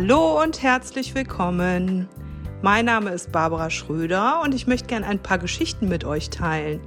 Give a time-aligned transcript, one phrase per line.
[0.00, 2.08] Hallo und herzlich willkommen.
[2.62, 6.78] Mein Name ist Barbara Schröder und ich möchte gerne ein paar Geschichten mit euch teilen.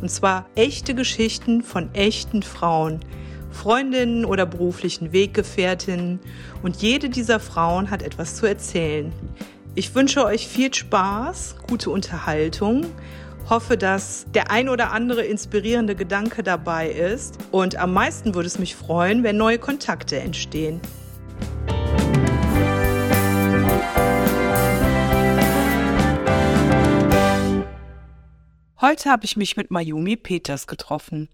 [0.00, 2.98] Und zwar echte Geschichten von echten Frauen,
[3.52, 6.18] Freundinnen oder beruflichen Weggefährtinnen.
[6.64, 9.12] Und jede dieser Frauen hat etwas zu erzählen.
[9.76, 12.86] Ich wünsche euch viel Spaß, gute Unterhaltung
[13.48, 17.38] hoffe, dass der ein oder andere inspirierende Gedanke dabei ist.
[17.52, 20.80] Und am meisten würde es mich freuen, wenn neue Kontakte entstehen.
[28.78, 31.30] Heute habe ich mich mit Mayumi Peters getroffen.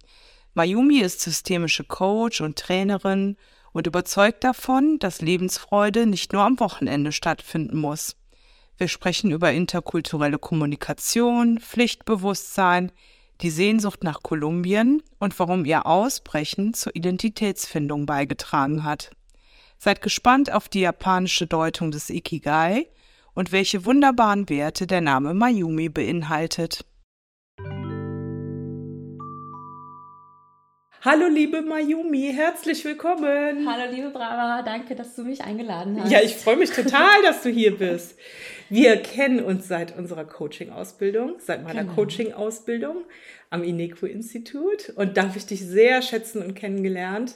[0.55, 3.37] Mayumi ist systemische Coach und Trainerin
[3.73, 8.15] und überzeugt davon, dass Lebensfreude nicht nur am Wochenende stattfinden muss.
[8.78, 12.93] Wir sprechen über interkulturelle Kommunikation, Pflichtbewusstsein,
[13.40, 19.10] die Sehnsucht nach Kolumbien und warum ihr Ausbrechen zur Identitätsfindung beigetragen hat.
[19.79, 22.87] Seid gespannt auf die japanische Deutung des Ikigai
[23.35, 26.85] und welche wunderbaren Werte der Name Mayumi beinhaltet.
[31.04, 33.68] Hallo liebe Mayumi, herzlich willkommen.
[33.68, 36.12] Hallo liebe Brava, danke, dass du mich eingeladen hast.
[36.12, 38.16] Ja, ich freue mich total, dass du hier bist.
[38.68, 41.96] Wir kennen uns seit unserer Coaching-Ausbildung, seit meiner genau.
[41.96, 42.98] Coaching-Ausbildung
[43.50, 47.34] am INECO-Institut und da habe ich dich sehr schätzen und kennengelernt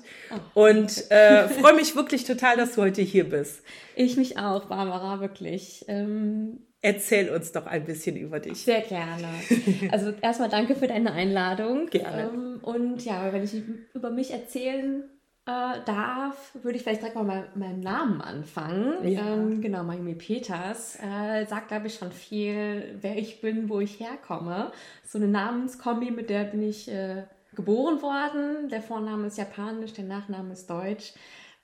[0.54, 3.64] oh, und äh, freue mich wirklich total, dass du heute hier bist.
[3.96, 5.84] Ich mich auch, Barbara, wirklich.
[5.88, 8.58] Ähm Erzähl uns doch ein bisschen über dich.
[8.58, 9.26] Sehr gerne.
[9.90, 11.86] Also erstmal danke für deine Einladung.
[11.90, 12.30] Gerne.
[12.32, 13.54] Ähm, und ja, wenn ich
[13.92, 15.02] über mich erzählen
[15.46, 19.06] äh, darf, würde ich vielleicht direkt mal mit meinem Namen anfangen.
[19.08, 19.34] Ja.
[19.34, 23.98] Ähm, genau, Mayumi Peters äh, sagt, glaube ich, schon viel, wer ich bin, wo ich
[23.98, 24.70] herkomme.
[25.04, 27.24] So eine Namenskombi, mit der bin ich äh,
[27.56, 28.68] geboren worden.
[28.68, 31.14] Der Vorname ist japanisch, der Nachname ist deutsch.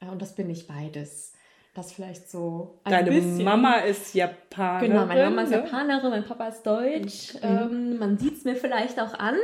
[0.01, 1.32] Äh, und das bin ich beides.
[1.75, 3.45] Das vielleicht so ein Deine bisschen.
[3.45, 4.91] Mama ist Japanerin.
[4.91, 5.57] Genau, meine Mama ist ne?
[5.57, 7.33] Japanerin, mein Papa ist Deutsch.
[7.37, 7.41] Mhm.
[7.43, 9.37] Ähm, man sieht es mir vielleicht auch an.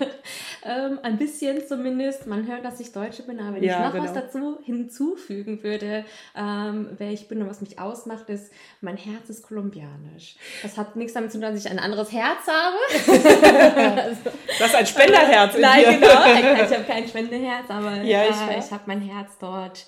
[0.64, 2.26] ähm, ein bisschen zumindest.
[2.26, 4.04] Man hört, dass ich Deutsche bin, aber wenn ja, ich noch genau.
[4.04, 8.50] was dazu hinzufügen würde, ähm, wer ich bin und was mich ausmacht, ist,
[8.80, 10.36] mein Herz ist kolumbianisch.
[10.62, 14.00] Das hat nichts damit zu tun, dass ich ein anderes Herz habe.
[14.00, 14.20] also,
[14.58, 15.58] das ist ein Spenderherz.
[15.60, 16.64] Nein, genau.
[16.64, 19.84] Ich habe kein Spenderherz, aber ja, ich, äh, ich habe mein Herz dort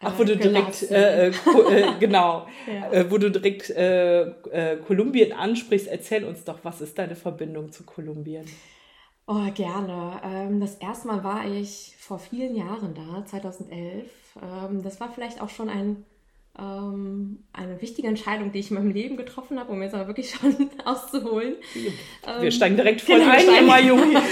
[0.00, 2.92] Ach, wo du direkt, äh, äh, äh, genau, ja.
[2.92, 7.72] äh, wo du direkt äh, äh, Kolumbien ansprichst, erzähl uns doch, was ist deine Verbindung
[7.72, 8.46] zu Kolumbien?
[9.26, 10.20] Oh, gerne.
[10.24, 14.06] Ähm, das erste Mal war ich vor vielen Jahren da, 2011.
[14.40, 16.04] Ähm, das war vielleicht auch schon ein,
[16.56, 20.30] ähm, eine wichtige Entscheidung, die ich in meinem Leben getroffen habe, um jetzt aber wirklich
[20.34, 21.56] schon auszuholen.
[21.74, 24.22] Wir ähm, steigen direkt voll genau, ein, immer Junge.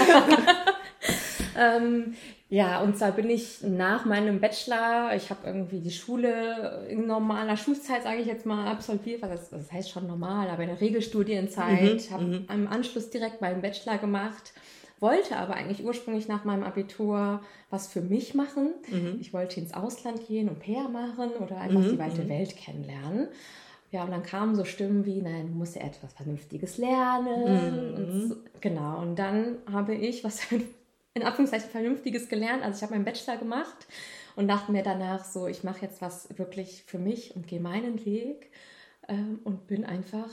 [1.57, 2.15] Ähm,
[2.49, 7.57] ja, und zwar bin ich nach meinem Bachelor, ich habe irgendwie die Schule in normaler
[7.57, 12.09] Schulzeit, sage ich jetzt mal, absolviert, was das, heißt schon normal, aber in der Regelstudienzeit,
[12.09, 12.45] mhm, habe mhm.
[12.53, 14.53] im Anschluss direkt meinen Bachelor gemacht,
[14.99, 18.73] wollte aber eigentlich ursprünglich nach meinem Abitur was für mich machen.
[18.89, 19.17] Mhm.
[19.19, 22.29] Ich wollte ins Ausland gehen und PR machen oder einfach mhm, die weite mhm.
[22.29, 23.27] Welt kennenlernen.
[23.91, 27.93] Ja, und dann kamen so Stimmen wie, nein, du musst ja etwas Vernünftiges lernen.
[27.93, 27.95] Mhm.
[27.95, 30.41] Und so, genau, und dann habe ich was
[31.17, 32.63] in Anführungszeichen Vernünftiges gelernt.
[32.63, 33.87] Also ich habe meinen Bachelor gemacht
[34.35, 38.05] und dachte mir danach so, ich mache jetzt was wirklich für mich und gehe meinen
[38.05, 38.51] Weg
[39.07, 40.29] ähm, und bin einfach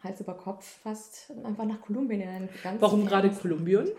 [0.00, 3.90] Hals über Kopf fast einfach nach Kolumbien in ganz Warum gerade Kolumbien?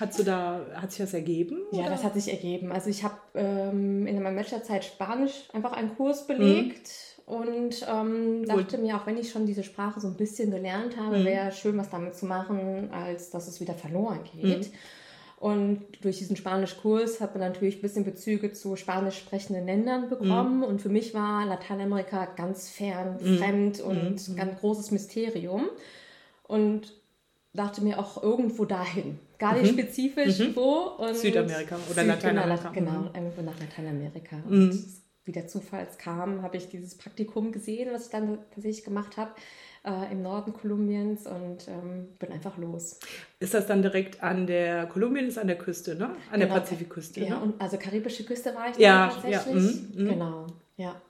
[0.00, 1.58] Hat du da hat sich das ergeben?
[1.72, 2.72] Ja, das hat sich ergeben.
[2.72, 6.88] Also ich habe ähm, in meiner Bachelorzeit Spanisch einfach einen Kurs belegt.
[6.88, 10.96] Mhm und ähm, dachte mir, auch wenn ich schon diese Sprache so ein bisschen gelernt
[10.96, 11.24] habe, mhm.
[11.24, 14.66] wäre schön, was damit zu machen, als dass es wieder verloren geht.
[14.66, 14.72] Mhm.
[15.42, 20.58] Und durch diesen Spanischkurs hat man natürlich ein bisschen Bezüge zu spanisch sprechenden Ländern bekommen.
[20.58, 20.62] Mhm.
[20.62, 23.38] Und für mich war Lateinamerika ganz fern, mhm.
[23.38, 24.36] fremd und mhm.
[24.36, 25.64] ganz großes Mysterium.
[26.44, 26.94] Und
[27.54, 29.18] dachte mir auch irgendwo dahin.
[29.40, 29.80] Gar nicht mhm.
[29.80, 30.54] spezifisch mhm.
[30.54, 30.92] wo.
[30.98, 32.68] Und Südamerika oder Lateinamerika.
[32.68, 33.14] Genau, genau mhm.
[33.16, 34.36] irgendwo nach Lateinamerika.
[34.48, 34.80] Und
[35.24, 39.32] wie der Zufall kam, habe ich dieses Praktikum gesehen, was ich dann tatsächlich gemacht habe
[39.84, 43.00] äh, im Norden Kolumbiens und ähm, bin einfach los.
[43.40, 46.10] Ist das dann direkt an der, Kolumbien ist an der Küste, ne?
[46.30, 46.54] An genau.
[46.54, 47.40] der Pazifikküste, Ja, ne?
[47.40, 49.54] und also karibische Küste war ich ja, tatsächlich.
[49.54, 50.08] Ja, mm, mm.
[50.08, 50.46] Genau,
[50.76, 51.00] ja.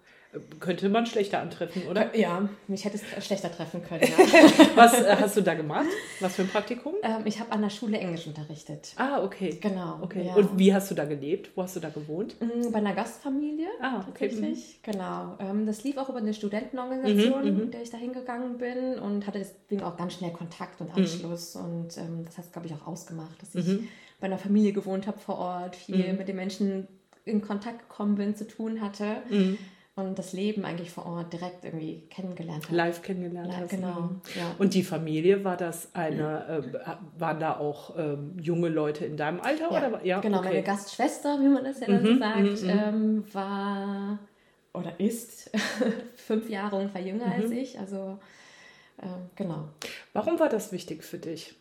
[0.60, 2.16] Könnte man schlechter antreffen, oder?
[2.16, 4.02] Ja, mich hätte es schlechter treffen können.
[4.02, 4.66] Ja.
[4.74, 5.88] Was äh, hast du da gemacht?
[6.20, 6.94] Was für ein Praktikum?
[7.02, 8.94] Ähm, ich habe an der Schule Englisch unterrichtet.
[8.96, 9.58] Ah, okay.
[9.60, 9.98] Genau.
[10.00, 10.24] Okay.
[10.28, 10.34] Ja.
[10.34, 11.50] Und wie hast du da gelebt?
[11.54, 12.36] Wo hast du da gewohnt?
[12.40, 13.66] Mm, bei einer Gastfamilie.
[13.82, 14.28] Ah, okay.
[14.28, 14.80] Tatsächlich.
[14.86, 14.92] Mhm.
[14.92, 15.36] Genau.
[15.38, 17.58] Ähm, das lief auch über eine Studentenorganisation, mhm, mhm.
[17.64, 21.02] mit der ich da hingegangen bin und hatte deswegen auch ganz schnell Kontakt und mhm.
[21.02, 21.56] Anschluss.
[21.56, 21.64] Mhm.
[21.64, 23.88] Und ähm, das hat es, glaube ich, auch ausgemacht, dass ich mhm.
[24.18, 26.88] bei einer Familie gewohnt habe vor Ort, viel mit den Menschen
[27.24, 29.18] in Kontakt gekommen bin, zu tun hatte.
[29.94, 32.76] Und das Leben eigentlich vor Ort direkt irgendwie kennengelernt habe.
[32.76, 33.70] Live kennengelernt Ja, hast.
[33.70, 34.20] genau, Mhm.
[34.34, 34.54] ja.
[34.58, 39.40] Und die Familie, war das eine, äh, waren da auch ähm, junge Leute in deinem
[39.40, 39.70] Alter?
[39.70, 40.04] Ja, oder?
[40.04, 40.48] ja genau, okay.
[40.48, 44.18] meine Gastschwester, wie man das ja dann so Mhm, sagt, mhm, ähm, war
[44.72, 45.50] oder ist
[46.14, 47.52] fünf Jahre ungefähr jünger als Mhm.
[47.52, 47.78] ich.
[47.78, 48.18] Also
[49.02, 49.68] ähm, genau.
[50.14, 51.54] Warum war das wichtig für dich?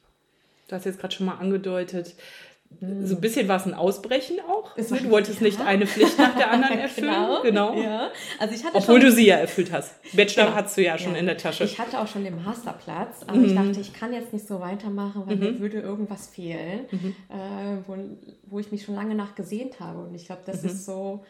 [0.69, 2.50] Du hast jetzt gerade schon mal angedeutet, Mhm.
[2.79, 4.71] So ein bisschen war es ein Ausbrechen auch.
[4.75, 4.99] Es Ne?
[5.01, 5.45] Du wolltest ja.
[5.45, 7.13] nicht eine Pflicht nach der anderen erfüllen.
[7.43, 7.75] genau.
[7.79, 8.09] Ja.
[8.39, 9.93] Also ich hatte Obwohl schon, du sie ja erfüllt hast.
[10.13, 10.55] Bachelor Genau.
[10.57, 11.19] hattest du ja schon Ja.
[11.19, 11.63] in der Tasche.
[11.63, 13.45] Ich hatte auch schon den Masterplatz, aber Mhm.
[13.45, 17.15] ich dachte, ich kann jetzt nicht so weitermachen, weil mir würde irgendwas fehlen, Mhm.
[17.29, 17.95] äh, wo,
[18.47, 19.99] wo ich mich schon lange nach gesehnt habe.
[20.03, 20.69] Und ich glaube, das Mhm.
[20.69, 21.23] ist so,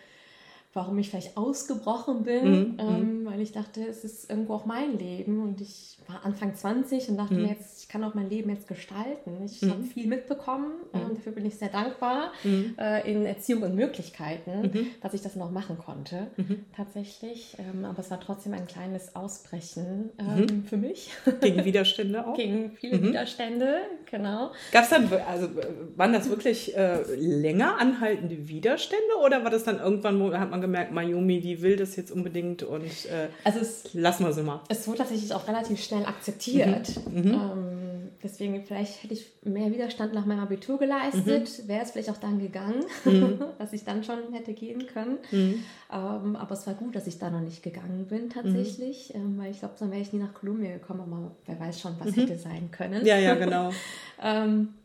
[0.74, 2.78] warum ich vielleicht ausgebrochen bin, Mhm.
[2.80, 7.10] ähm, weil ich dachte, es ist irgendwo auch mein Leben und ich war Anfang 20
[7.10, 7.42] und dachte Mhm.
[7.42, 9.44] mir jetzt, ich kann auch mein Leben jetzt gestalten.
[9.46, 9.70] Ich Mhm.
[9.70, 12.76] habe viel mitbekommen und dafür bin ich sehr dankbar Mhm.
[12.78, 14.88] äh, in Erziehung und Möglichkeiten, Mhm.
[15.02, 16.66] dass ich das noch machen konnte, Mhm.
[16.76, 17.58] tatsächlich.
[17.60, 20.48] Ähm, aber es war trotzdem ein kleines Ausbrechen Mhm.
[20.50, 22.36] ähm, für mich Gegen Widerstände auch.
[22.36, 23.04] gegen viele Mhm.
[23.10, 23.78] Widerstände,
[24.10, 24.52] genau.
[24.72, 25.50] Gab es dann, also
[25.98, 30.61] waren das wirklich äh, länger anhaltende Widerstände oder war das dann irgendwann, wo hat man
[30.62, 34.62] gemerkt, Mayumi, die will das jetzt unbedingt und äh, Also es, lassen wir sie mal.
[34.70, 36.90] es wurde tatsächlich auch relativ schnell akzeptiert.
[37.12, 37.34] Mhm.
[37.34, 42.18] Ähm, deswegen vielleicht hätte ich mehr Widerstand nach meinem Abitur geleistet, wäre es vielleicht auch
[42.18, 42.86] dann gegangen,
[43.58, 45.18] was ich dann schon hätte gehen können.
[45.32, 45.64] Mhm.
[45.92, 49.52] Ähm, aber es war gut, dass ich da noch nicht gegangen bin tatsächlich, ähm, weil
[49.52, 52.38] ich glaube, dann wäre ich nie nach Kolumbien gekommen, aber wer weiß schon, was hätte
[52.38, 53.06] sein können.
[53.06, 53.72] Ja, ja, genau.
[54.24, 54.76] Ähm,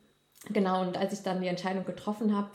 [0.51, 2.49] genau, und als ich dann die Entscheidung getroffen habe,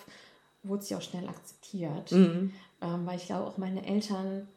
[0.63, 2.11] wurde sie auch schnell akzeptiert.
[2.11, 2.53] Mhm.
[2.81, 4.47] Ähm, weil ich glaube, auch meine Eltern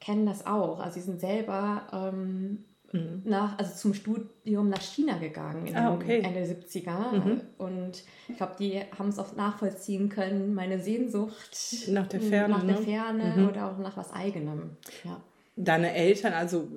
[0.00, 0.80] kennen das auch.
[0.80, 3.22] Also sie sind selber ähm, Mhm.
[3.24, 6.20] nach, also zum Studium nach China gegangen in Ah, okay.
[6.22, 7.12] Ende 70er.
[7.16, 7.40] Mhm.
[7.58, 11.58] Und ich glaube, die haben es auch nachvollziehen können, meine Sehnsucht
[11.88, 12.82] Nach der Ferne, nach der ne?
[12.82, 13.48] Ferne Mhm.
[13.48, 14.76] oder auch nach was eigenem.
[15.02, 15.20] Ja.
[15.56, 16.68] Deine Eltern, also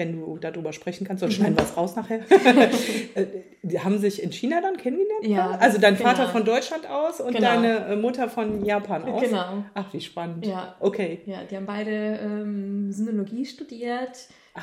[0.00, 1.26] wenn du darüber sprechen kannst, Mhm.
[1.28, 2.20] sonst schneiden wir es raus nachher,
[3.14, 3.26] äh,
[3.62, 5.24] die haben sich in China dann kennengelernt?
[5.26, 6.32] Ja, Also dein Vater genau.
[6.32, 7.46] von Deutschland aus und Genau.
[7.46, 9.22] deine äh, Mutter von Japan aus?
[9.22, 9.64] Genau.
[9.74, 10.44] Ach, wie spannend.
[10.46, 10.74] Ja.
[10.80, 11.20] Okay.
[11.26, 14.16] Ja, die haben beide ähm, Sinologie studiert.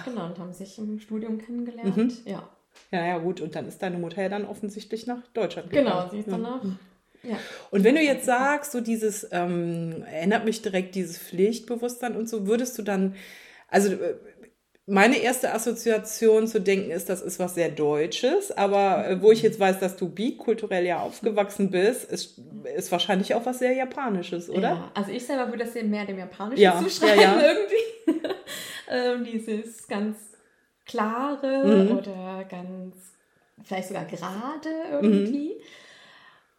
[0.04, 1.96] Genau, und haben sich im Studium kennengelernt.
[1.96, 2.12] Mhm.
[2.26, 2.50] Ja,
[2.92, 3.40] Ja, ja, gut.
[3.40, 6.10] Und dann ist deine Mutter ja dann offensichtlich nach Deutschland genau, gegangen.
[6.12, 6.62] sie ist danach.
[7.24, 7.38] Ja.
[7.72, 12.48] Und wenn du jetzt sagst, so dieses, ähm, erinnert mich direkt dieses Pflichtbewusstsein und so,
[12.48, 13.16] würdest du dann,
[13.70, 14.16] also äh,
[14.90, 19.42] meine erste Assoziation zu denken ist, das ist was sehr Deutsches, aber äh, wo ich
[19.42, 22.40] jetzt weiß, dass du bikulturell ja aufgewachsen bist, ist,
[22.76, 24.62] ist wahrscheinlich auch was sehr Japanisches, oder?
[24.62, 27.42] Ja, also ich selber würde das ja mehr dem Japanischen Ja, zuschreiben ja, ja.
[28.08, 28.22] irgendwie.
[28.90, 30.16] ähm, dieses ganz
[30.86, 31.98] klare Mhm.
[31.98, 32.96] oder ganz,
[33.66, 35.52] vielleicht sogar gerade irgendwie.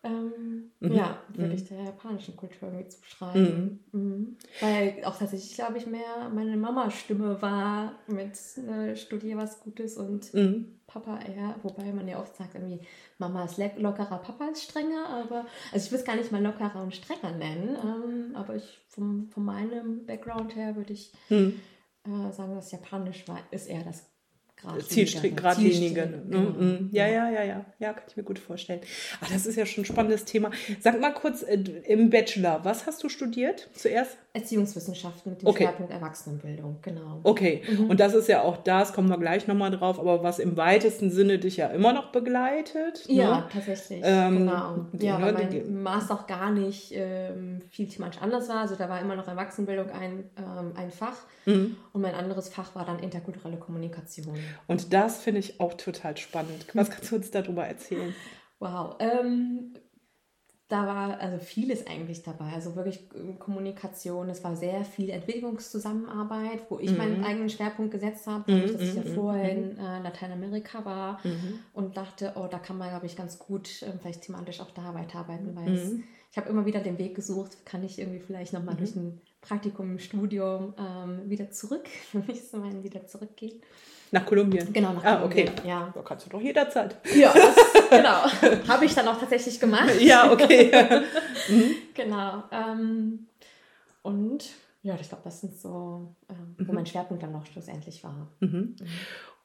[0.09, 0.93] Ähm, Mhm.
[0.95, 1.55] Ja, würde Mhm.
[1.55, 3.81] ich der japanischen Kultur irgendwie zuschreiben.
[3.93, 4.37] Mhm.
[4.61, 10.33] Weil auch tatsächlich, glaube ich, mehr meine Mama-Stimme war mit äh, Studier was Gutes und
[10.35, 10.79] Mhm.
[10.87, 12.81] Papa eher, wobei man ja oft sagt, irgendwie
[13.19, 16.83] Mama ist lockerer, Papa ist strenger, aber also ich würde es gar nicht mal lockerer
[16.83, 21.61] und strenger nennen, ähm, aber ich vom, von meinem Background her würde ich Mhm.
[22.05, 24.07] äh, sagen, das Japanisch war, ist eher das
[24.65, 25.35] Zielstri- Geradlinigere.
[25.35, 25.75] Geradlinige.
[25.95, 26.21] Zielstrebige, Ne?
[26.31, 26.51] genau.
[26.63, 26.89] Mhm.
[26.93, 27.65] Ja, ja, ja, ja.
[27.79, 28.81] Ja, kann ich mir gut vorstellen.
[29.21, 30.51] Ach, das ist ja schon ein spannendes Thema.
[30.81, 31.55] Sag mal kurz, äh,
[31.87, 34.19] im Bachelor, was hast du studiert zuerst?
[34.39, 35.65] Erziehungswissenschaften mit dem Okay.
[35.65, 37.21] Schwerpunkt Erwachsenenbildung, genau.
[37.23, 37.91] Okay, Mhm.
[37.91, 41.11] und das ist ja auch das, kommen wir gleich nochmal drauf, aber was im weitesten
[41.11, 43.05] Sinne dich ja immer noch begleitet.
[43.09, 43.45] Ja, Ne?
[43.53, 44.01] tatsächlich.
[44.05, 44.87] Ähm, genau.
[44.99, 48.61] Ja, ne, weil mein Master auch gar nicht ähm, viel thematisch anders war.
[48.61, 51.17] Also da war immer noch Erwachsenenbildung ein, ähm, ein Fach
[51.47, 51.77] Mhm.
[51.93, 54.35] und mein anderes Fach war dann interkulturelle Kommunikation.
[54.67, 56.67] Und das finde ich auch total spannend.
[56.75, 58.15] Was kannst du uns darüber erzählen?
[58.61, 58.97] Wow.
[58.99, 59.75] Ähm,
[60.69, 62.53] da war also vieles eigentlich dabei.
[62.53, 64.29] Also wirklich ähm, Kommunikation.
[64.29, 67.25] Es war sehr viel Entwicklungszusammenarbeit, wo ich meinen Mhm.
[67.25, 71.21] eigenen Schwerpunkt gesetzt habe, Mhm, dadurch, dass ich ja mhm, vorher in äh, Lateinamerika war
[71.25, 71.65] Mhm.
[71.73, 74.95] und dachte, oh, da kann man, glaube ich, ganz gut ähm, vielleicht thematisch auch da
[74.95, 76.05] weiterarbeiten, weil es, Mhm.
[76.31, 79.93] ich habe immer wieder den Weg gesucht, kann ich irgendwie vielleicht nochmal durch ein Praktikum
[79.93, 83.61] im Studium ähm, wieder zurück, für mich ist mein wieder zurückgehen.
[84.11, 84.73] Nach Kolumbien?
[84.73, 85.45] Genau, nach Ah, okay.
[85.45, 85.93] Kolumbien, ja.
[85.95, 86.97] Da kannst du doch jederzeit.
[87.15, 87.57] Ja, das,
[87.91, 88.69] genau.
[88.69, 90.01] Habe ich dann auch tatsächlich gemacht.
[90.01, 90.71] Ja, okay.
[91.95, 92.45] Genau.
[92.53, 93.27] Ähm,
[94.03, 94.45] und
[94.83, 96.75] ja, ich glaube, das sind so, ähm, wo Mhm.
[96.75, 98.29] mein Schwerpunkt dann noch schlussendlich war.
[98.41, 98.77] Mhm.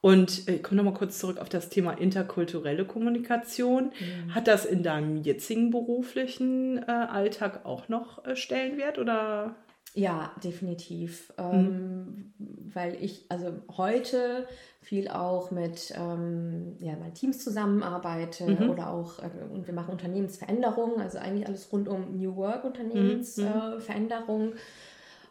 [0.00, 3.86] Und äh, ich komme nochmal kurz zurück auf das Thema interkulturelle Kommunikation.
[3.98, 4.34] Mhm.
[4.34, 9.56] Hat das in deinem jetzigen beruflichen äh, Alltag auch noch äh, Stellenwert oder?
[9.96, 11.32] Ja, definitiv.
[11.38, 11.44] Mhm.
[11.44, 12.32] Ähm,
[12.74, 14.48] weil ich also heute
[14.80, 18.70] viel auch mit ähm, ja, meinen Teams zusammenarbeite Mhm.
[18.70, 22.70] oder auch, äh, und wir machen Unternehmensveränderungen, also eigentlich alles rund um New Work Mhm.
[22.70, 24.52] Unternehmensveränderungen.
[24.54, 24.56] Äh.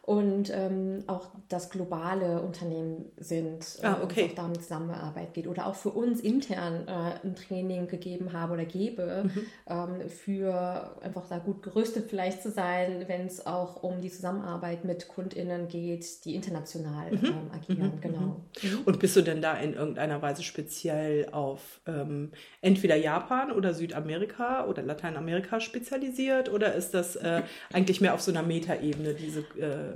[0.06, 4.24] Und ähm, auch das globale Unternehmen sind äh, ah, okay.
[4.24, 8.52] und auch damit Zusammenarbeit geht oder auch für uns intern äh, ein Training gegeben habe
[8.52, 9.46] oder gebe, mhm.
[9.66, 14.84] ähm, für einfach da gut gerüstet vielleicht zu sein, wenn es auch um die Zusammenarbeit
[14.84, 17.24] mit KundInnen geht, die international mhm.
[17.24, 17.92] ähm, agieren.
[17.96, 18.00] Mhm.
[18.02, 18.20] Genau.
[18.62, 18.78] Mhm.
[18.84, 24.66] Und bist du denn da in irgendeiner Weise speziell auf ähm, entweder Japan oder Südamerika
[24.66, 27.40] oder Lateinamerika spezialisiert oder ist das äh,
[27.72, 29.93] eigentlich mehr auf so einer Metaebene, diese äh,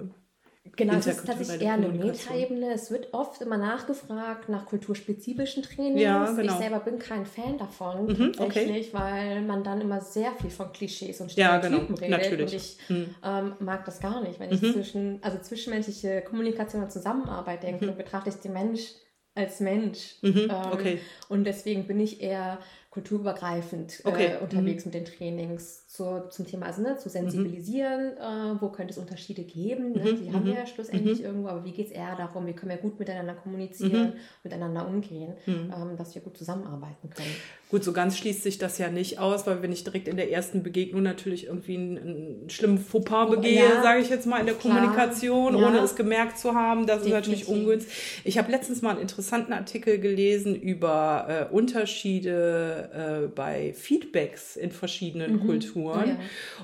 [0.76, 2.72] Genau, es ist tatsächlich eher eine Metaebene.
[2.72, 6.00] Es wird oft immer nachgefragt nach kulturspezifischen Trainings.
[6.00, 6.52] Ja, genau.
[6.52, 9.02] Ich selber bin kein Fan davon, mhm, tatsächlich, okay.
[9.02, 12.00] weil man dann immer sehr viel von Klischees und Stereotypen ja, genau.
[12.00, 12.10] redet.
[12.10, 12.40] Natürlich.
[12.40, 13.14] Und ich mhm.
[13.24, 14.40] ähm, mag das gar nicht.
[14.40, 14.72] Wenn ich mhm.
[14.72, 17.96] zwischen, also zwischenmenschliche Kommunikation und Zusammenarbeit denke, mhm.
[17.96, 18.92] betrachte ich den Mensch
[19.34, 20.16] als Mensch.
[20.22, 21.00] Mhm, ähm, okay.
[21.28, 22.58] Und deswegen bin ich eher
[22.98, 24.30] kulturübergreifend äh, okay.
[24.40, 24.92] unterwegs mhm.
[24.92, 28.56] mit den Trainings zur, zum Thema, also ne, zu sensibilisieren, mhm.
[28.56, 29.92] äh, wo könnte es Unterschiede geben.
[29.92, 30.12] Ne?
[30.12, 30.22] Mhm.
[30.22, 31.24] Die haben wir ja schlussendlich mhm.
[31.24, 34.12] irgendwo, aber wie geht es eher darum, wie können wir gut miteinander kommunizieren, mhm.
[34.42, 35.72] miteinander umgehen, mhm.
[35.74, 37.34] ähm, dass wir gut zusammenarbeiten können.
[37.70, 40.32] Gut, so ganz schließt sich das ja nicht aus, weil wenn ich direkt in der
[40.32, 44.46] ersten Begegnung natürlich irgendwie einen, einen schlimmen Fauxpas begehe, ja, sage ich jetzt mal in
[44.46, 44.74] der klar.
[44.74, 45.66] Kommunikation, ja.
[45.66, 47.32] ohne es gemerkt zu haben, das Definitiv.
[47.32, 48.22] ist natürlich ungünstig.
[48.24, 54.70] Ich habe letztens mal einen interessanten Artikel gelesen über äh, Unterschiede äh, bei Feedbacks in
[54.70, 55.46] verschiedenen mhm.
[55.46, 56.08] Kulturen.
[56.08, 56.18] Ja.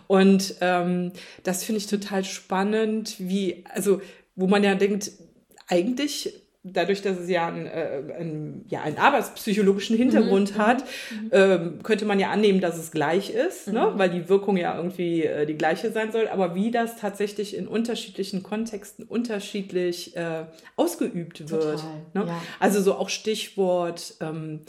[0.07, 1.13] Und ähm,
[1.43, 4.01] das finde ich total spannend, wie, also
[4.37, 5.13] wo man ja denkt,
[5.69, 10.59] eigentlich dadurch, dass es ja, ein, äh, ein, ja einen arbeitspsychologischen Hintergrund mhm.
[10.59, 11.31] hat, mhm.
[11.31, 13.81] ähm, könnte man ja annehmen, dass es gleich ist, ne?
[13.81, 13.93] mhm.
[13.93, 13.93] ne?
[13.99, 16.27] weil die Wirkung ja irgendwie äh, die gleiche sein soll.
[16.29, 21.63] Aber wie das tatsächlich in unterschiedlichen Kontexten unterschiedlich äh, ausgeübt wird.
[21.63, 22.25] Total, ne?
[22.27, 22.43] ja.
[22.59, 24.61] Also so auch Stichwort ähm,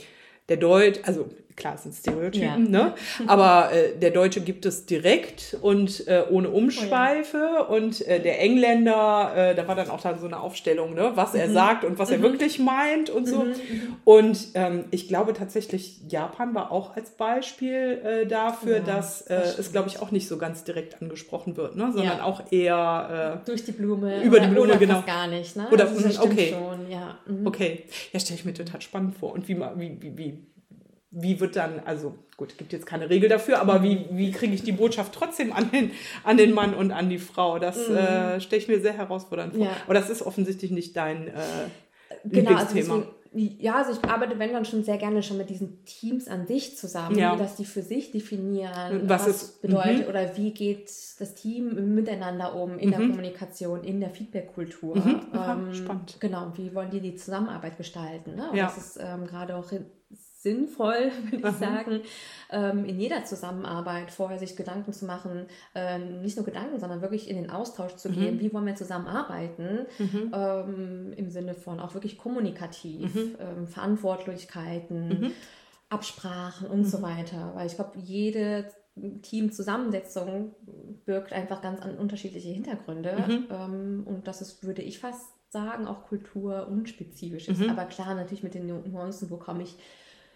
[0.49, 2.85] der Deut, also klar, es sind Stereotypen, ja.
[2.85, 2.93] ne?
[3.27, 7.61] aber äh, der Deutsche gibt es direkt und äh, ohne Umschweife oh, ja.
[7.61, 11.11] und äh, der Engländer, äh, da war dann auch dann so eine Aufstellung, ne?
[11.15, 11.39] was mhm.
[11.39, 12.15] er sagt und was mhm.
[12.15, 13.43] er wirklich meint und so.
[13.43, 13.49] Mhm.
[13.49, 13.95] mhm.
[14.03, 19.39] Und ähm, ich glaube tatsächlich, Japan war auch als Beispiel äh, dafür, ja, dass äh,
[19.39, 21.91] das es, glaube ich, auch nicht so ganz direkt angesprochen wird, ne?
[21.93, 24.23] sondern auch eher durch die Blume.
[24.23, 25.03] Über die Blume, genau.
[25.05, 25.55] gar nicht.
[25.55, 25.67] Ne?
[25.71, 26.53] Oder, also, okay.
[26.53, 27.17] Schon, ja.
[27.25, 27.47] Mhm.
[27.47, 27.83] Okay.
[28.11, 29.33] Ja, stelle ich mir total spannend vor.
[29.33, 30.37] Und wie, wie, wie, wie
[31.17, 34.63] wie wird dann, also gut, gibt jetzt keine Regel dafür, aber wie, wie kriege ich
[34.63, 35.91] die Botschaft trotzdem an den,
[36.23, 37.57] an den Mann und an die Frau?
[37.57, 37.95] Das mhm.
[37.95, 39.65] äh, stelle ich mir sehr herausfordernd vor.
[39.65, 39.71] Ja.
[39.85, 41.31] Aber das ist offensichtlich nicht dein äh,
[42.25, 42.95] genau, also Lieblingsthema.
[42.95, 43.07] Also
[43.37, 46.77] ja, also ich arbeite, wenn dann schon sehr gerne schon mit diesen Teams an sich
[46.77, 47.35] zusammen, ja.
[47.35, 50.07] dass die für sich definieren, was, was es bedeutet mhm.
[50.07, 50.85] oder wie geht
[51.19, 52.91] das Team miteinander um in mhm.
[52.91, 54.95] der Kommunikation, in der Feedback-Kultur.
[54.95, 55.21] Mhm.
[55.33, 56.17] Ähm, Spannend.
[56.21, 58.35] Genau, wie wollen die die Zusammenarbeit gestalten?
[58.35, 58.51] Ne?
[58.51, 58.65] Und ja.
[58.67, 59.69] das ist ähm, gerade auch
[60.45, 62.01] sinnvoll, würde ich sagen,
[62.51, 67.29] ähm, in jeder Zusammenarbeit vorher sich Gedanken zu machen, ähm, nicht nur Gedanken, sondern wirklich
[67.29, 68.39] in den Austausch zu gehen, mhm.
[68.39, 70.31] wie wollen wir zusammenarbeiten, mhm.
[70.33, 73.35] ähm, im Sinne von auch wirklich kommunikativ, mhm.
[73.39, 75.31] Ähm, Verantwortlichkeiten, mhm.
[75.89, 77.03] Absprachen und so mhm.
[77.03, 77.51] weiter.
[77.55, 78.69] Weil ich glaube, jede
[79.23, 80.55] Teamzusammensetzung
[81.05, 83.45] birgt einfach ganz unterschiedliche Hintergründe.
[83.49, 87.67] Ähm, und das ist, würde ich fast sagen, auch Kultur unspezifisch ist.
[87.67, 89.77] Aber klar, natürlich mit den Nuancen, wo komme ich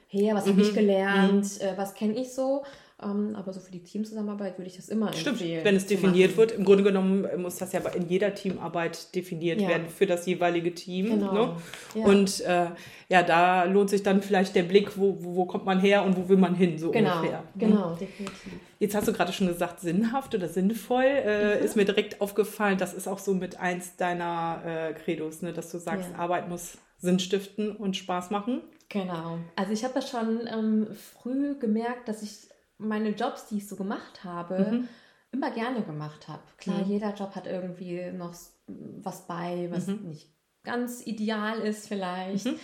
[0.10, 0.51] her, was mhm.
[0.51, 1.68] habe ich gelernt, mhm.
[1.68, 2.63] äh, was kenne ich so.
[3.01, 6.51] Ähm, aber so für die Teamzusammenarbeit würde ich das immer Stimmt, wenn es definiert wird.
[6.51, 9.70] Im Grunde genommen muss das ja in jeder Teamarbeit definiert ja.
[9.70, 11.12] werden für das jeweilige Team.
[11.12, 11.34] Genau.
[11.34, 11.56] Ne?
[11.96, 12.06] Ja.
[12.06, 12.66] Und äh,
[13.08, 16.18] ja, da lohnt sich dann vielleicht der Blick, wo, wo, wo, kommt man her und
[16.18, 17.20] wo will man hin, so genau.
[17.20, 17.39] ungefähr.
[17.39, 17.68] Ne?
[17.68, 18.51] Genau, definitiv.
[18.80, 21.06] Jetzt hast du gerade schon gesagt, sinnhaft oder sinnvoll.
[21.06, 21.63] Äh, mhm.
[21.63, 25.54] Ist mir direkt aufgefallen, das ist auch so mit eins deiner äh, Credos, ne?
[25.54, 26.20] dass du sagst, ja.
[26.20, 28.62] Arbeit muss Sinn stiften und Spaß machen.
[28.89, 29.38] Genau.
[29.55, 33.75] Also ich habe das schon ähm, früh gemerkt, dass ich meine Jobs, die ich so
[33.75, 34.89] gemacht habe, mhm.
[35.31, 36.41] immer gerne gemacht habe.
[36.58, 36.91] Klar, mhm.
[36.91, 38.34] jeder Job hat irgendwie noch
[38.67, 40.10] was bei, was mhm.
[40.10, 42.46] nicht ganz ideal ist vielleicht.
[42.46, 42.60] Mhm.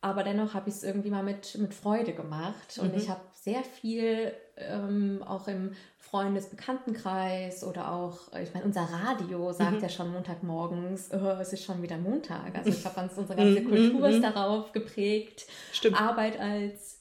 [0.00, 2.78] Aber dennoch habe ich es irgendwie mal mit, mit Freude gemacht.
[2.80, 3.12] Und ich mhm.
[3.12, 9.82] habe sehr viel ähm, auch im Freundes-Bekanntenkreis oder auch, ich meine, unser Radio sagt mhm.
[9.82, 12.56] ja schon Montagmorgens, oh, es ist schon wieder Montag.
[12.56, 14.22] Also ich glaube, unsere ganze mhm, Kultur ist mhm.
[14.22, 16.00] darauf geprägt, Stimmt.
[16.00, 17.00] Arbeit als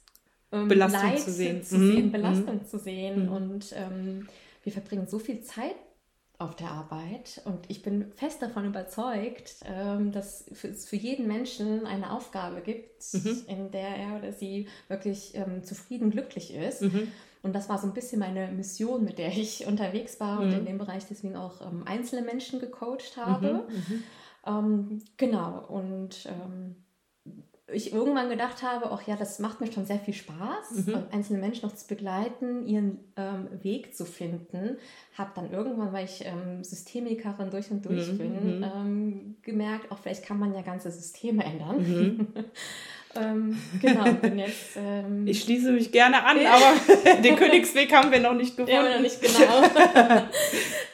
[0.51, 3.29] ähm, Belastung Leid zu sehen, zu sehen Belastung zu sehen.
[3.29, 4.27] Und ähm,
[4.63, 5.75] wir verbringen so viel Zeit
[6.39, 11.87] auf der Arbeit und ich bin fest davon überzeugt, ähm, dass es für jeden Menschen
[11.87, 13.41] eine Aufgabe gibt, mhm.
[13.47, 16.83] in der er oder sie wirklich ähm, zufrieden, glücklich ist.
[16.83, 17.11] Mhm.
[17.43, 20.59] Und das war so ein bisschen meine Mission, mit der ich unterwegs war und mhm.
[20.59, 23.65] in dem Bereich deswegen auch ähm, einzelne Menschen gecoacht habe.
[23.67, 24.03] Mhm, mhm.
[24.45, 26.75] Ähm, genau, und ähm,
[27.69, 31.03] ich irgendwann gedacht habe, ach ja, das macht mir schon sehr viel Spaß, mhm.
[31.11, 34.77] einzelne Menschen noch zu begleiten, ihren ähm, Weg zu finden.
[35.17, 38.17] Habe dann irgendwann, weil ich ähm, Systemikerin durch und durch mhm.
[38.17, 38.63] bin, mhm.
[38.63, 41.77] ähm, gemerkt, auch vielleicht kann man ja ganze Systeme ändern.
[41.79, 42.27] Mhm.
[43.15, 44.75] Ähm, genau, bin jetzt.
[44.75, 48.71] Ähm, ich schließe mich gerne an, aber den Königsweg haben wir noch nicht gefunden.
[48.71, 49.63] Ja, noch nicht genau.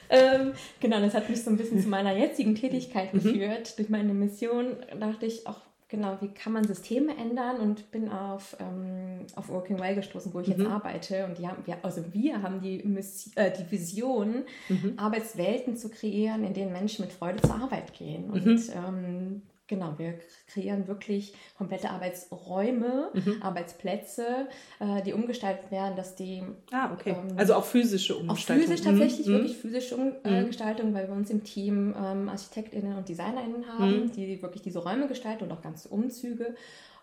[0.10, 3.24] ähm, genau, das hat mich so ein bisschen zu meiner jetzigen Tätigkeit mhm.
[3.24, 3.78] geführt.
[3.78, 5.60] Durch meine Mission dachte ich auch,
[5.94, 10.40] genau, wie kann man Systeme ändern und bin auf, ähm, auf Working Well gestoßen, wo
[10.40, 10.54] ich mhm.
[10.54, 11.26] jetzt arbeite.
[11.26, 14.94] Und die haben, wir, also wir haben die, Mission, äh, die Vision, mhm.
[14.98, 18.32] Arbeitswelten zu kreieren, in denen Menschen mit Freude zur Arbeit gehen.
[18.32, 18.64] Und mhm.
[18.76, 23.42] ähm, Genau, wir kreieren wirklich komplette Arbeitsräume, mhm.
[23.42, 24.48] Arbeitsplätze,
[24.80, 26.44] äh, die umgestaltet werden, dass die.
[26.72, 27.12] Ah, okay.
[27.12, 28.64] Ähm, also auch physische Umgestaltung.
[28.64, 29.32] Auch physisch tatsächlich, mhm.
[29.32, 30.94] wirklich physische Umgestaltung, mhm.
[30.94, 34.12] weil wir uns im Team ähm, ArchitektInnen und DesignerInnen haben, mhm.
[34.12, 36.56] die wirklich diese Räume gestalten und auch ganze Umzüge.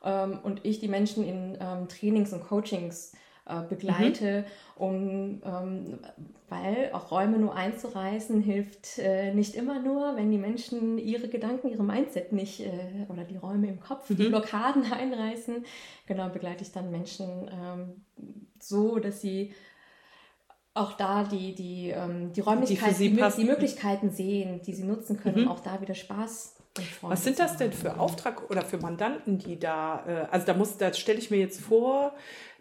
[0.05, 3.13] Ähm, und ich die Menschen in ähm, Trainings und Coachings
[3.51, 4.45] äh, begleite,
[4.79, 4.85] mhm.
[4.85, 5.99] um, ähm,
[6.49, 11.69] weil auch Räume nur einzureißen hilft äh, nicht immer nur, wenn die Menschen ihre Gedanken,
[11.69, 14.17] ihre Mindset nicht äh, oder die Räume im Kopf, mhm.
[14.17, 15.65] die Blockaden einreißen.
[16.07, 18.05] Genau, begleite ich dann Menschen ähm,
[18.59, 19.53] so, dass sie
[20.75, 25.19] auch da die, die, ähm, die Räumlichkeiten, die, die, die, Möglichkeiten sehen, die sie nutzen
[25.19, 25.49] können, mhm.
[25.49, 26.61] auch da wieder Spaß
[27.03, 30.77] was sind das denn für Auftrag oder für Mandanten, die da, äh, also da muss,
[30.77, 32.15] da stelle ich mir jetzt vor,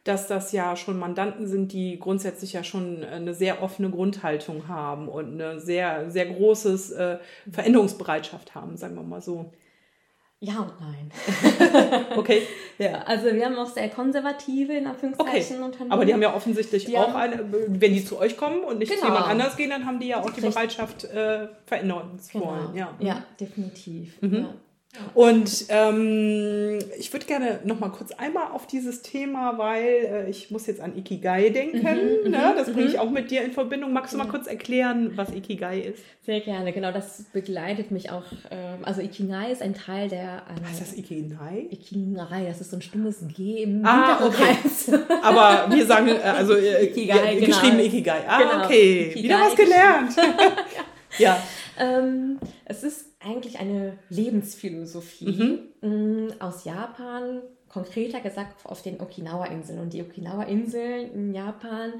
[0.10, 5.08] dass das ja schon Mandanten sind, die grundsätzlich ja schon eine sehr offene Grundhaltung haben
[5.08, 7.20] und eine sehr, sehr großes äh,
[7.52, 9.52] Veränderungsbereitschaft haben, sagen wir mal so.
[10.40, 11.12] Ja und nein.
[12.18, 12.42] okay.
[12.80, 15.66] Ja, also wir haben auch sehr konservative in Anführungszeichen okay.
[15.66, 15.92] Unternehmen.
[15.92, 18.90] Aber die haben ja offensichtlich die auch eine, wenn die zu euch kommen und nicht
[18.90, 19.02] genau.
[19.02, 22.52] zu jemand anders gehen, dann haben die ja auch die Bereitschaft, äh, verändern zu genau.
[22.52, 22.76] wollen.
[22.76, 24.20] Ja, ja definitiv.
[24.22, 24.34] Mhm.
[24.34, 24.54] Ja.
[25.14, 30.50] Und ähm, ich würde gerne noch mal kurz einmal auf dieses Thema, weil äh, ich
[30.50, 31.78] muss jetzt an Ikigai denken.
[31.78, 32.56] Mhm, mhm ne?
[32.58, 33.00] Das bringe ich mhm.
[33.00, 33.94] auch mit dir in Verbindung.
[33.94, 36.04] Magst du mal kurz erklären, was Ikigai ist?
[36.26, 36.74] Sehr gerne.
[36.74, 38.24] Genau, das begleitet mich auch.
[38.50, 40.38] Ähm, also Ikigai ist ein Teil der.
[40.50, 41.68] Äh, was ist das Ikigai?
[41.70, 44.58] Ikigai, das ist so ein stummes G im ah, okay.
[45.22, 47.46] Aber wir sagen äh, also äh, Ikigai, genau.
[47.46, 48.22] geschrieben Ikigai.
[48.28, 48.66] Ah, genau.
[48.66, 49.12] okay.
[49.12, 50.16] Ikigai Wieder was gelernt.
[51.20, 51.38] ja.
[51.80, 56.28] Ähm, es ist eigentlich eine Lebensphilosophie mhm.
[56.28, 59.80] Mm, aus Japan, konkreter gesagt auf den Okinawa-Inseln.
[59.80, 61.94] Und die Okinawa-Inseln in Japan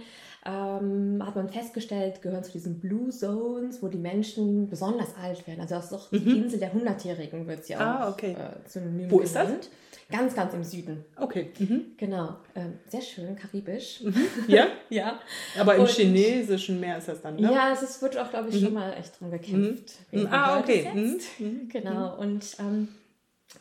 [0.46, 5.62] ähm, hat man festgestellt, gehören zu diesen Blue Zones, wo die Menschen besonders alt werden.
[5.62, 6.26] Also das ist doch mhm.
[6.26, 8.32] die Insel der Hundertjährigen, wird sie ah, auch ah, okay.
[8.32, 9.26] äh, synonym Wo genannt.
[9.26, 9.70] ist das?
[10.12, 11.06] Ganz, ganz im Süden.
[11.18, 11.52] Okay.
[11.60, 11.92] Mhm.
[11.98, 12.38] Genau.
[12.56, 14.02] Ähm, sehr schön, karibisch.
[14.02, 14.28] Mhm.
[14.48, 14.68] Ja?
[14.90, 15.20] ja.
[15.60, 17.54] Aber im und, chinesischen Meer ist das dann, ne?
[17.54, 18.66] Ja, es wird auch, glaube ich, mhm.
[18.66, 19.94] schon mal echt drum gekämpft.
[20.12, 20.28] Mhm.
[20.32, 20.90] Ah, okay.
[20.92, 21.20] Mhm.
[21.38, 21.70] Mhm.
[21.70, 22.18] Genau.
[22.18, 22.88] Und ähm,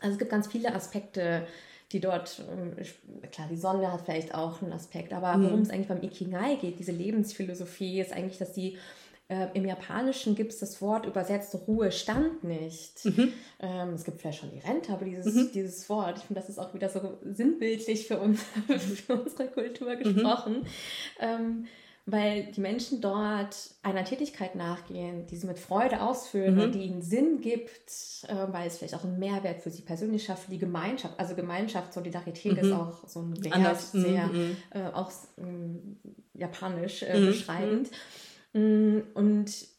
[0.01, 1.47] also es gibt ganz viele Aspekte,
[1.93, 2.77] die dort, ähm,
[3.31, 6.79] klar, die Sonne hat vielleicht auch einen Aspekt, aber worum es eigentlich beim Ikigai geht,
[6.79, 8.77] diese Lebensphilosophie, ist eigentlich, dass die
[9.31, 13.05] äh, Im Japanischen gibt es das Wort übersetzt Ruhestand nicht.
[13.05, 13.35] Mhm.
[13.61, 15.51] Ähm, es gibt vielleicht schon die Rente, aber dieses, mhm.
[15.53, 18.43] dieses Wort, ich finde, das ist auch wieder so sinnbildlich für, uns,
[19.07, 19.99] für unsere Kultur mhm.
[19.99, 20.55] gesprochen.
[20.61, 20.67] Mhm.
[21.21, 21.67] Ähm,
[22.11, 26.61] weil die Menschen dort einer Tätigkeit nachgehen, die sie mit Freude ausführen mhm.
[26.63, 27.91] und die ihnen Sinn gibt,
[28.29, 31.21] äh, weil es vielleicht auch einen Mehrwert für sie persönlich schafft, für die Gemeinschaft.
[31.21, 32.59] Also Gemeinschaft, Solidarität mhm.
[32.59, 33.93] ist auch so ein Wert, Anders.
[33.93, 34.57] sehr mhm.
[34.71, 35.99] äh, auch ähm,
[36.33, 37.91] japanisch äh, beschreibend.
[38.55, 39.78] Mm, und äh,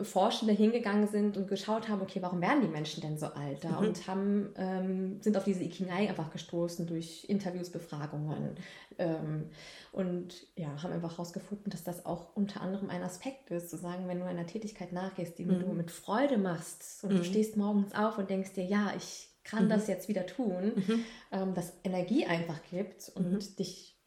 [0.00, 3.80] Forschende hingegangen sind und geschaut haben, okay, warum werden die Menschen denn so alt da?
[3.80, 3.88] Mhm.
[3.88, 8.56] Und haben, ähm, sind auf diese Ikigai einfach gestoßen durch Interviews, Befragungen.
[8.98, 9.50] Ähm,
[9.90, 14.06] und ja, haben einfach herausgefunden, dass das auch unter anderem ein Aspekt ist, zu sagen,
[14.06, 15.60] wenn du einer Tätigkeit nachgehst, die mhm.
[15.60, 17.16] du mit Freude machst und mhm.
[17.18, 19.70] du stehst morgens auf und denkst dir, ja, ich kann mhm.
[19.70, 21.04] das jetzt wieder tun, mhm.
[21.32, 23.56] ähm, das Energie einfach gibt und mhm.
[23.56, 23.98] dich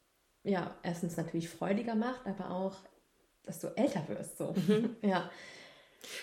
[0.43, 2.77] ja, erstens natürlich freudiger macht, aber auch
[3.43, 4.37] dass du älter wirst.
[4.37, 4.53] So.
[5.01, 5.29] Ja.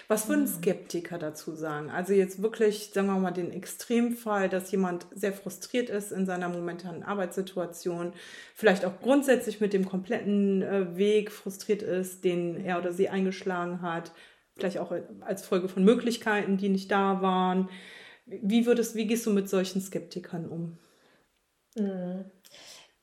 [0.08, 0.46] Was würden.
[0.46, 1.90] Skeptiker dazu sagen?
[1.90, 6.48] Also jetzt wirklich, sagen wir mal, den Extremfall, dass jemand sehr frustriert ist in seiner
[6.48, 8.12] momentanen Arbeitssituation,
[8.54, 13.82] vielleicht auch grundsätzlich mit dem kompletten äh, Weg frustriert ist, den er oder sie eingeschlagen
[13.82, 14.12] hat,
[14.56, 17.68] vielleicht auch als Folge von Möglichkeiten, die nicht da waren.
[18.26, 20.78] Wie würdest, wie gehst du mit solchen Skeptikern um?
[21.76, 22.24] Mhm.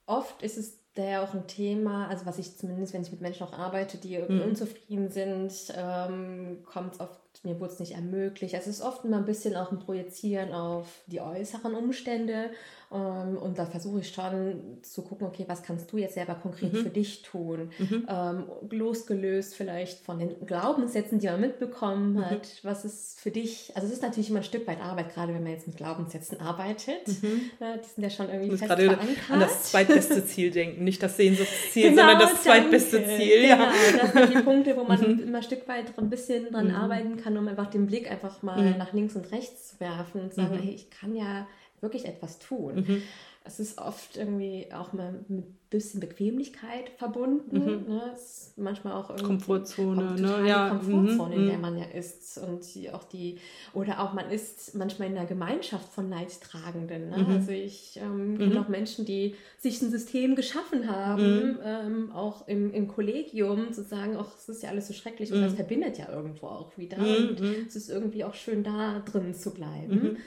[0.05, 3.45] Oft ist es der auch ein Thema, also was ich zumindest, wenn ich mit Menschen
[3.45, 4.41] auch arbeite, die mhm.
[4.41, 8.53] unzufrieden sind, ähm, kommt es oft mir wurde es nicht ermöglicht.
[8.53, 12.51] Es ist oft immer ein bisschen auch ein Projizieren auf die äußeren Umstände.
[12.91, 16.73] Ähm, und da versuche ich schon zu gucken, okay, was kannst du jetzt selber konkret
[16.73, 16.77] mhm.
[16.77, 17.71] für dich tun?
[17.79, 18.07] Mhm.
[18.07, 22.25] Ähm, losgelöst vielleicht von den Glaubenssätzen, die man mitbekommen mhm.
[22.25, 22.47] hat.
[22.63, 25.41] Was ist für dich, also es ist natürlich immer ein Stück weit Arbeit, gerade wenn
[25.43, 27.07] man jetzt mit Glaubenssätzen arbeitet.
[27.07, 27.41] Mhm.
[27.59, 29.31] die sind ja schon irgendwie fest gerade verankert.
[29.31, 33.17] an das zweitbeste Ziel denken, nicht das Sehnsuchtsziel, genau, sondern das zweitbeste danke.
[33.17, 33.41] Ziel.
[33.41, 33.71] Genau, ja.
[33.99, 35.23] das sind die Punkte, wo man mhm.
[35.23, 36.75] immer ein Stück weit ein bisschen dran mhm.
[36.75, 40.33] arbeiten kann, um einfach den Blick einfach mal nach links und rechts zu werfen und
[40.33, 41.47] zu sagen, hey, ich kann ja
[41.81, 42.75] wirklich etwas tun.
[42.75, 43.01] Mhm.
[43.43, 47.57] Es ist oft irgendwie auch mal mit bisschen Bequemlichkeit verbunden.
[47.57, 47.93] Mhm.
[47.93, 48.11] Ne?
[48.13, 50.47] Ist manchmal auch irgendwie Komfortzone, ne?
[50.47, 50.69] ja.
[50.69, 51.41] Komfortzone, mhm.
[51.41, 52.37] in der man ja ist.
[52.37, 53.39] Und die, auch die,
[53.73, 57.09] oder auch man ist manchmal in einer Gemeinschaft von Leidtragenden.
[57.09, 57.17] Ne?
[57.17, 57.35] Mhm.
[57.35, 58.57] Also ich ähm, kenne mhm.
[58.57, 61.59] auch Menschen, die sich ein System geschaffen haben, mhm.
[61.63, 65.41] ähm, auch im, im Kollegium, zu sagen, ach, es ist ja alles so schrecklich und
[65.41, 65.57] das mhm.
[65.57, 66.97] verbindet ja irgendwo auch wieder.
[66.97, 70.17] Und es ist irgendwie auch schön da drin zu bleiben.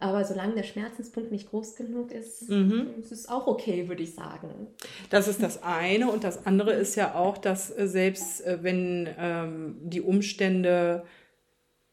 [0.00, 4.68] Aber solange der Schmerzenspunkt nicht groß genug ist, ist es auch okay, würde ich sagen.
[5.10, 6.10] Das ist das eine.
[6.10, 11.04] Und das andere ist ja auch, dass äh, selbst äh, wenn ähm, die Umstände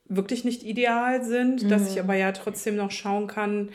[0.05, 1.69] wirklich nicht ideal sind, mhm.
[1.69, 3.69] dass ich aber ja trotzdem noch schauen kann,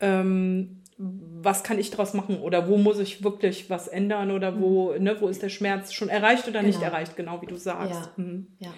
[0.00, 4.92] ähm, was kann ich daraus machen oder wo muss ich wirklich was ändern oder wo,
[4.92, 5.02] mhm.
[5.02, 6.66] ne, wo ist der Schmerz schon erreicht oder genau.
[6.66, 8.10] nicht erreicht, genau wie du sagst.
[8.16, 8.22] Ja.
[8.22, 8.46] Mhm.
[8.58, 8.72] ja.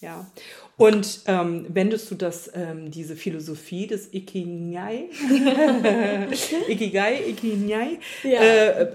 [0.00, 0.26] Ja.
[0.76, 5.08] Und ähm, wendest du das, ähm, diese Philosophie des Ikigai,
[6.68, 8.40] Ikigai, Ikigai, ja.
[8.40, 8.88] äh, äh,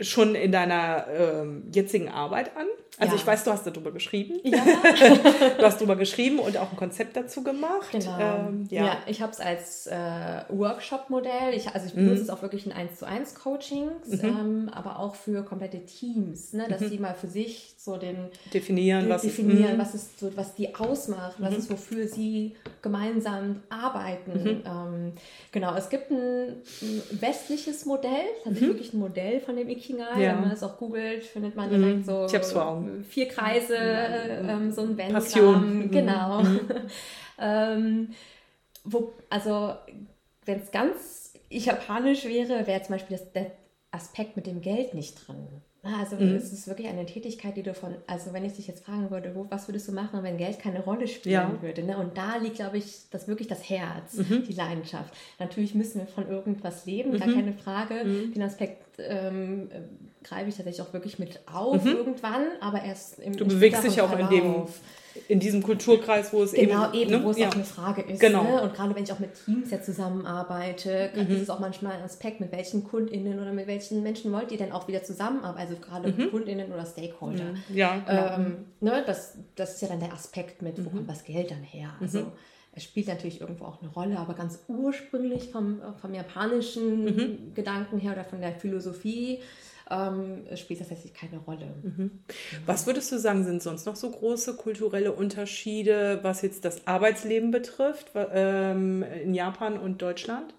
[0.00, 2.66] schon in deiner äh, jetzigen Arbeit an?
[3.02, 3.20] Also ja.
[3.20, 4.38] ich weiß, du hast darüber geschrieben.
[4.44, 4.58] Ja.
[5.58, 7.90] du hast darüber geschrieben und auch ein Konzept dazu gemacht.
[7.90, 8.18] Genau.
[8.20, 8.84] Ähm, ja.
[8.84, 8.96] ja.
[9.06, 11.52] ich habe es als äh, Workshop-Modell.
[11.54, 12.22] Ich, also ich benutze mhm.
[12.22, 14.20] es auch wirklich in 1 zu 1 Coachings, mhm.
[14.22, 16.88] ähm, aber auch für komplette Teams, ne, dass mhm.
[16.90, 19.78] sie mal für sich so den definieren, was definieren, ist, mhm.
[19.78, 21.56] was ist so, was die ausmacht, was mhm.
[21.58, 24.32] ist, wofür sie gemeinsam arbeiten.
[24.32, 24.62] Mhm.
[24.64, 25.12] Ähm,
[25.50, 28.10] genau, es gibt ein, ein westliches Modell,
[28.44, 30.04] tatsächlich wirklich ein Modell von dem Ikigai.
[30.16, 32.26] Wenn man es auch googelt, findet man direkt so.
[32.26, 35.12] Ich habe es vor Augen vier Kreise, ähm, so ein Venn.
[35.12, 35.90] Passion.
[35.90, 36.42] Genau.
[36.42, 36.60] Mhm.
[37.38, 38.08] ähm,
[38.84, 39.74] wo, also,
[40.44, 43.52] wenn es ganz japanisch wäre, wäre zum Beispiel das, der
[43.90, 45.48] Aspekt mit dem Geld nicht drin.
[45.84, 46.36] Also mhm.
[46.36, 49.34] es ist wirklich eine Tätigkeit, die du von, also wenn ich dich jetzt fragen würde,
[49.34, 51.58] wo, was würdest du machen, wenn Geld keine Rolle spielen ja.
[51.60, 51.82] würde?
[51.82, 51.98] Ne?
[51.98, 54.44] Und da liegt, glaube ich, das wirklich das Herz, mhm.
[54.44, 55.12] die Leidenschaft.
[55.40, 57.18] Natürlich müssen wir von irgendwas leben, mhm.
[57.18, 58.04] gar keine Frage.
[58.04, 58.32] Mhm.
[58.32, 59.70] Den Aspekt ähm,
[60.22, 61.90] greife ich tatsächlich auch wirklich mit auf mhm.
[61.90, 64.66] irgendwann, aber erst im Du bewegst dich auch in dem
[65.28, 67.24] in diesem Kulturkreis, wo es genau, eben, eben ne?
[67.24, 67.48] wo es ja.
[67.48, 68.20] auch eine Frage ist.
[68.20, 68.44] Genau.
[68.44, 68.62] Ne?
[68.62, 71.34] Und gerade wenn ich auch mit Teams ja zusammenarbeite, mhm.
[71.34, 74.58] ist es auch manchmal ein Aspekt, mit welchen KundInnen oder mit welchen Menschen wollt ihr
[74.58, 76.30] denn auch wieder zusammenarbeiten, also gerade mhm.
[76.30, 77.44] KundInnen oder Stakeholder.
[77.44, 77.76] Mhm.
[77.76, 78.34] Ja, genau.
[78.36, 79.02] ähm, ne?
[79.06, 80.94] das, das ist ja dann der Aspekt mit, wo mhm.
[80.94, 81.90] kommt das Geld dann her?
[82.00, 82.32] Also mhm.
[82.74, 87.54] es spielt natürlich irgendwo auch eine Rolle, aber ganz ursprünglich vom, vom japanischen mhm.
[87.54, 89.40] Gedanken her oder von der Philosophie
[89.92, 91.74] ähm, spielt das tatsächlich keine Rolle.
[91.82, 92.10] Mhm.
[92.64, 97.50] Was würdest du sagen, sind sonst noch so große kulturelle Unterschiede, was jetzt das Arbeitsleben
[97.50, 100.54] betrifft, ähm, in Japan und Deutschland?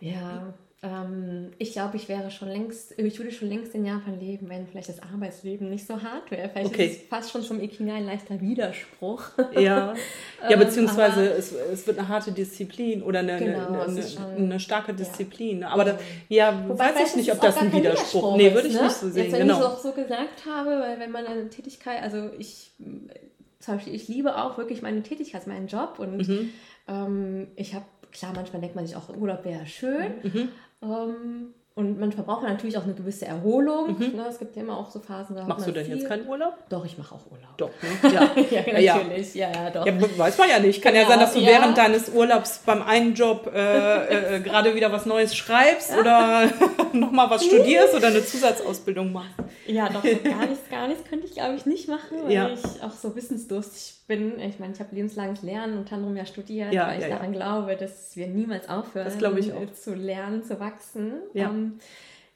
[0.00, 4.48] Ja, ähm, ich glaube, ich wäre schon längst, ich würde schon längst in Japan leben,
[4.48, 6.48] wenn vielleicht das Arbeitsleben nicht so hart wäre.
[6.50, 6.86] Vielleicht okay.
[6.86, 9.24] ist es fast schon zum Ikigai ein leichter Widerspruch.
[9.54, 9.94] Ja, ja
[10.50, 14.94] ähm, beziehungsweise es, es wird eine harte Disziplin oder eine, genau, eine, eine, eine, starke
[14.94, 15.62] Disziplin.
[15.62, 15.70] Ja.
[15.70, 18.74] Aber da, ja, Wobei weiß ich nicht, ob das ein Widerspruch, Widerspruch Nee, würde ich
[18.74, 18.84] ne?
[18.84, 19.24] nicht so sehen.
[19.24, 19.54] Jetzt, wenn genau.
[19.54, 22.70] ich es auch so gesagt habe, weil wenn man eine Tätigkeit, also ich
[23.58, 26.50] zum Beispiel, ich liebe auch wirklich meine Tätigkeit, meinen Job und mhm.
[26.86, 30.48] ähm, ich habe klar, manchmal denkt man sich auch, Urlaub wäre schön, mhm.
[30.82, 32.12] Ähm, und man
[32.42, 33.96] natürlich auch eine gewisse Erholung.
[33.96, 34.16] Mhm.
[34.16, 34.26] Ne?
[34.28, 35.36] Es gibt ja immer auch so Phasen.
[35.36, 35.98] Da Machst du denn viel...
[35.98, 36.54] jetzt keinen Urlaub?
[36.68, 37.56] Doch, ich mache auch Urlaub.
[37.56, 38.10] Doch, ne?
[38.50, 38.80] ja.
[38.80, 39.34] ja, natürlich.
[39.36, 39.52] Ja.
[39.52, 39.86] ja, doch.
[39.86, 40.82] Ja, weiß man ja nicht.
[40.82, 41.04] Kann genau.
[41.04, 41.46] ja sein, dass du ja.
[41.46, 46.50] während deines Urlaubs beim einen Job äh, äh, gerade wieder was Neues schreibst oder
[46.92, 49.30] nochmal was studierst oder eine Zusatzausbildung machst.
[49.68, 52.48] Ja, doch, gar nichts, gar nichts könnte ich, glaube ich, nicht machen, weil ja.
[52.48, 54.40] ich auch so wissensdurstig bin.
[54.40, 57.76] Ich meine, ich habe lebenslanges Lernen und anderem ja studiert, ja, weil ich daran glaube,
[57.76, 59.12] dass wir niemals aufhören,
[59.74, 61.12] zu lernen, zu wachsen.
[61.34, 61.50] Ja.
[61.50, 61.78] Um, ähm,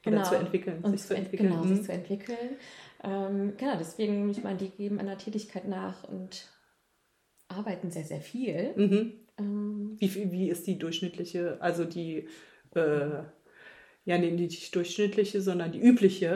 [0.01, 0.17] genau.
[0.17, 1.49] Oder zu entwickeln, und sich zu entwickeln.
[1.49, 1.75] Genau, mhm.
[1.75, 2.57] sich zu entwickeln.
[3.03, 6.49] Ähm, genau, deswegen, ich meine, die geben einer Tätigkeit nach und
[7.47, 8.73] arbeiten sehr, sehr viel.
[8.75, 9.13] Mhm.
[9.37, 12.27] Ähm, wie, wie ist die durchschnittliche, also die
[12.75, 13.23] äh,
[14.05, 16.27] ja, nee, nicht durchschnittliche, sondern die übliche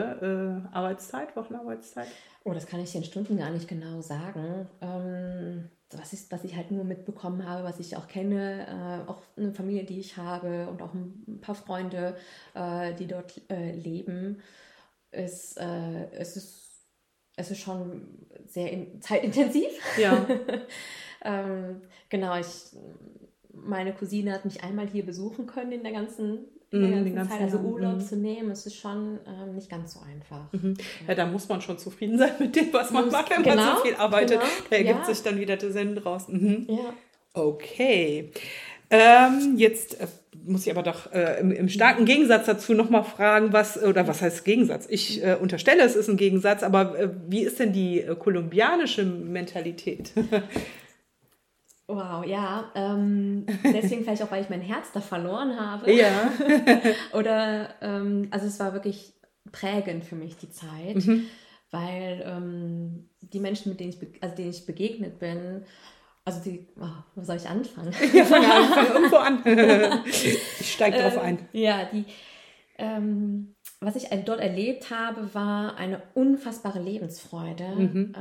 [0.72, 2.08] äh, Arbeitszeit, Wochenarbeitszeit?
[2.44, 4.68] Oh, das kann ich den Stunden gar nicht genau sagen.
[4.80, 9.22] Ähm, was, ist, was ich halt nur mitbekommen habe, was ich auch kenne, äh, auch
[9.36, 12.16] eine Familie, die ich habe und auch ein paar Freunde,
[12.54, 14.42] äh, die dort äh, leben,
[15.10, 16.68] ist, äh, es ist
[17.38, 19.70] es ist schon sehr in, zeitintensiv.
[19.96, 20.26] Ja.
[21.24, 22.76] ähm, genau, ich,
[23.52, 27.40] meine Cousine hat mich einmal hier besuchen können in der ganzen Mhm, den ganzen Zeit.
[27.42, 27.66] Also Jahr.
[27.66, 28.00] Urlaub Mhm.
[28.00, 30.48] zu nehmen, es ist schon ähm, nicht ganz so einfach.
[31.06, 33.56] Ja, da muss man schon zufrieden sein mit dem, was man Muss- macht, wenn man
[33.56, 34.38] genau, so viel arbeitet.
[34.40, 35.04] genau, Da ergibt ja.
[35.14, 36.28] sich dann wieder der Sinn draus.
[36.28, 36.66] Mhm.
[36.68, 36.92] Ja.
[37.34, 38.32] Okay.
[38.90, 40.06] Ähm, jetzt äh,
[40.46, 44.22] muss ich aber doch äh, im, im starken Gegensatz dazu nochmal fragen, was, oder was
[44.22, 44.86] heißt Gegensatz?
[44.88, 49.04] Ich äh, unterstelle, es ist ein Gegensatz, aber äh, wie ist denn die äh, kolumbianische
[49.04, 50.12] Mentalität?
[51.90, 52.70] Wow, ja.
[52.74, 55.90] Ähm, deswegen vielleicht auch, weil ich mein Herz da verloren habe.
[55.92, 56.30] ja.
[57.14, 59.14] Oder, ähm, also es war wirklich
[59.50, 61.24] prägend für mich die Zeit, Mhm.
[61.70, 65.64] weil ähm, die Menschen, mit denen ich, also denen ich begegnet bin,
[66.26, 67.94] also die, oh, wo soll ich anfangen?
[68.12, 69.42] Ja, fang an, fang irgendwo an.
[70.04, 71.48] ich steige drauf Ähm, ein.
[71.52, 72.04] Ja, die,
[72.76, 78.12] ähm, was ich dort erlebt habe, war eine unfassbare Lebensfreude Mhm.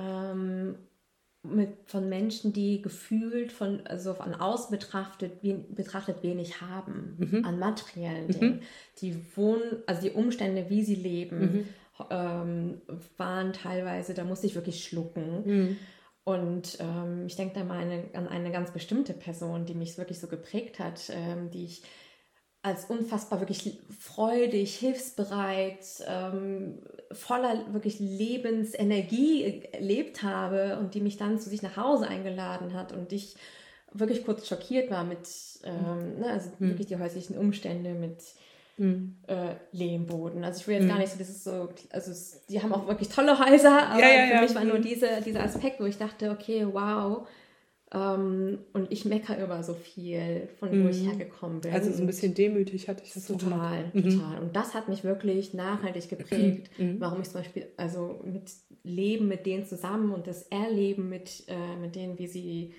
[1.55, 7.45] Mit, von Menschen, die gefühlt von, also von außen betrachtet, wen, betrachtet wenig haben Mhm.
[7.45, 8.61] an materiellen Dingen.
[9.01, 11.65] Die wohnen, also die Umstände, wie sie leben, Mhm.
[12.09, 12.81] ähm,
[13.17, 15.43] waren teilweise, da musste ich wirklich schlucken.
[15.45, 15.77] Mhm.
[16.23, 20.19] Und ähm, ich denke da mal eine, an eine ganz bestimmte Person, die mich wirklich
[20.19, 21.83] so geprägt hat, ähm, die ich
[22.61, 26.79] als unfassbar wirklich freudig, hilfsbereit, ähm,
[27.11, 32.91] voller wirklich Lebensenergie erlebt habe und die mich dann zu sich nach Hause eingeladen hat
[32.91, 33.35] und ich
[33.93, 35.27] wirklich kurz schockiert war mit,
[35.63, 36.69] ähm, ne, also Mhm.
[36.69, 38.17] wirklich die häuslichen Umstände mit
[38.79, 39.15] Mhm.
[39.27, 40.43] äh, Lehmboden.
[40.43, 40.89] Also ich will jetzt Mhm.
[40.89, 43.99] gar nicht so, das ist so, also es, die haben auch wirklich tolle Häuser, aber
[44.01, 44.41] Ja, ja, für ja.
[44.41, 44.83] mich war nur Mhm.
[44.83, 47.27] diese, dieser Aspekt, wo ich dachte, okay, wow.
[47.93, 51.07] Ähm, und ich meckere über so viel, von wo ich Mhm.
[51.07, 51.71] hergekommen bin.
[51.71, 53.95] Also so ein bisschen demütig hatte ich das so Total, gemacht.
[53.95, 54.09] Mhm.
[54.09, 54.39] total.
[54.41, 56.99] Und das hat mich wirklich nachhaltig geprägt, Mhm.
[56.99, 58.51] warum ich zum Beispiel, also mit
[58.83, 62.73] Leben mit denen zusammen und das Erleben mit, äh, mit denen, wie sie,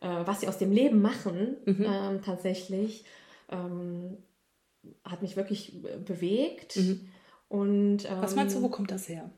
[0.00, 1.84] äh, was sie aus dem Leben machen, Mhm.
[1.84, 3.04] ähm, tatsächlich,
[3.50, 4.16] ähm,
[5.04, 6.76] hat mich wirklich äh, bewegt.
[6.76, 7.08] Mhm.
[7.48, 9.28] Und, ähm, Was meinst du, wo kommt das her?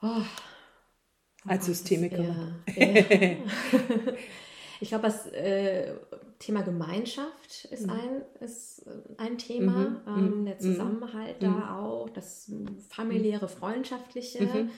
[0.00, 0.22] Oh,
[1.48, 2.34] Als Systemikerin.
[2.76, 3.02] Ja, ja.
[4.80, 5.92] ich glaube, das äh,
[6.38, 7.92] Thema Gemeinschaft ist, Mhm.
[7.92, 8.90] ein, ist äh,
[9.22, 10.00] ein Thema.
[10.06, 10.18] Mhm.
[10.18, 10.44] Ähm, Mhm.
[10.46, 11.46] der Zusammenhalt Mhm.
[11.46, 12.50] da auch, das
[12.88, 14.70] familiäre, freundschaftliche Mhm.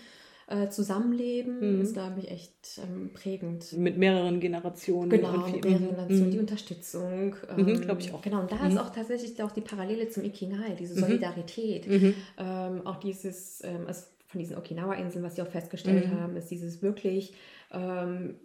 [0.47, 1.83] äh, Zusammenleben Mhm.
[1.83, 3.73] ist, glaube ich, echt ähm, prägend.
[3.75, 5.11] Mit mehreren Generationen.
[5.11, 6.31] Genau, mit mehreren Mhm.
[6.31, 7.37] die Unterstützung.
[7.57, 8.23] Mhm, ähm, glaub ich auch.
[8.23, 8.71] Genau, und da Mhm.
[8.71, 11.01] ist auch tatsächlich auch die Parallele zum Ikingai, diese Mhm.
[11.01, 11.87] Solidarität.
[11.87, 12.15] Mhm.
[12.39, 16.21] Ähm, auch dieses, ähm, also von diesen Okinawa-Inseln, was sie auch festgestellt Mhm.
[16.21, 17.35] haben, ist dieses wirklich
[17.73, 18.37] ähm,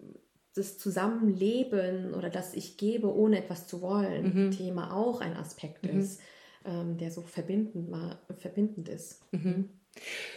[0.56, 4.52] das Zusammenleben oder das Ich gebe, ohne etwas zu wollen, Mhm.
[4.52, 6.00] Thema auch ein Aspekt Mhm.
[6.00, 6.22] ist,
[6.66, 9.22] ähm, der so verbindend, ma- verbindend ist.
[9.32, 9.70] Mhm.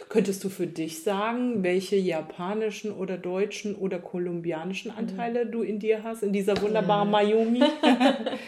[0.07, 6.03] Könntest du für dich sagen, welche japanischen oder deutschen oder kolumbianischen Anteile du in dir
[6.03, 7.13] hast, in dieser wunderbaren Mhm.
[7.13, 7.23] Ja.
[7.23, 7.63] Mayumi?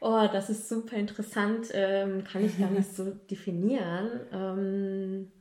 [0.00, 4.08] Oh, das ist super interessant, ähm, kann ich gar nicht so definieren.
[4.32, 5.32] Ähm,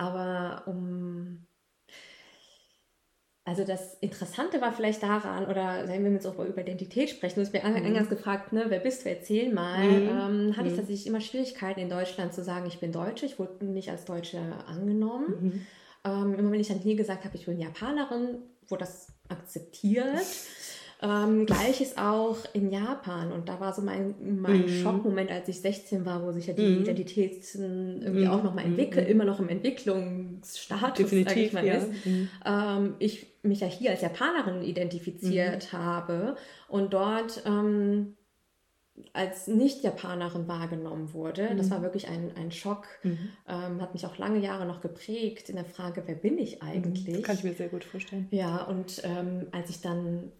[0.00, 1.46] aber um.
[3.44, 7.40] Also das Interessante war vielleicht daran, oder wenn wir jetzt auch über Identität sprechen, du
[7.40, 7.84] hast mir Mhm.
[7.86, 9.88] eingangs gefragt, ne, wer bist du, erzähl mal.
[9.88, 10.08] Mhm.
[10.08, 10.76] Ähm, hatte ich Mhm.
[10.76, 13.26] tatsächlich immer Schwierigkeiten in Deutschland zu sagen, ich bin Deutsche.
[13.26, 15.26] Ich wurde nicht als Deutsche angenommen.
[15.40, 15.66] Mhm.
[16.04, 20.14] Ähm, immer wenn ich dann hier gesagt habe, ich bin Japanerin, wurde das akzeptiert.
[21.02, 23.32] Ähm, Gleiches auch in Japan.
[23.32, 24.68] Und da war so mein, mein Mhm.
[24.68, 26.82] Schockmoment, als ich 16 war, wo sich ja die Mhm.
[26.82, 28.30] Identitäten irgendwie Mhm.
[28.30, 31.74] auch nochmal entwickeln, immer noch im Entwicklungsstatus, sag ich Definitiv, mal, ja.
[31.76, 32.06] ist.
[32.06, 32.28] Mhm.
[32.44, 35.76] Ähm, ich mich ja hier als Japanerin identifiziert Mhm.
[35.78, 36.36] habe
[36.68, 38.16] und dort ähm,
[39.14, 41.54] als Nicht-Japanerin wahrgenommen wurde.
[41.56, 41.70] Das Mhm.
[41.70, 42.84] war wirklich ein, ein Schock.
[43.02, 43.18] Mhm.
[43.48, 47.22] Ähm, hat mich auch lange Jahre noch geprägt in der Frage, wer bin ich eigentlich?
[47.22, 48.28] Kann ich mir sehr gut vorstellen.
[48.30, 50.30] Ja, und ähm, als ich dann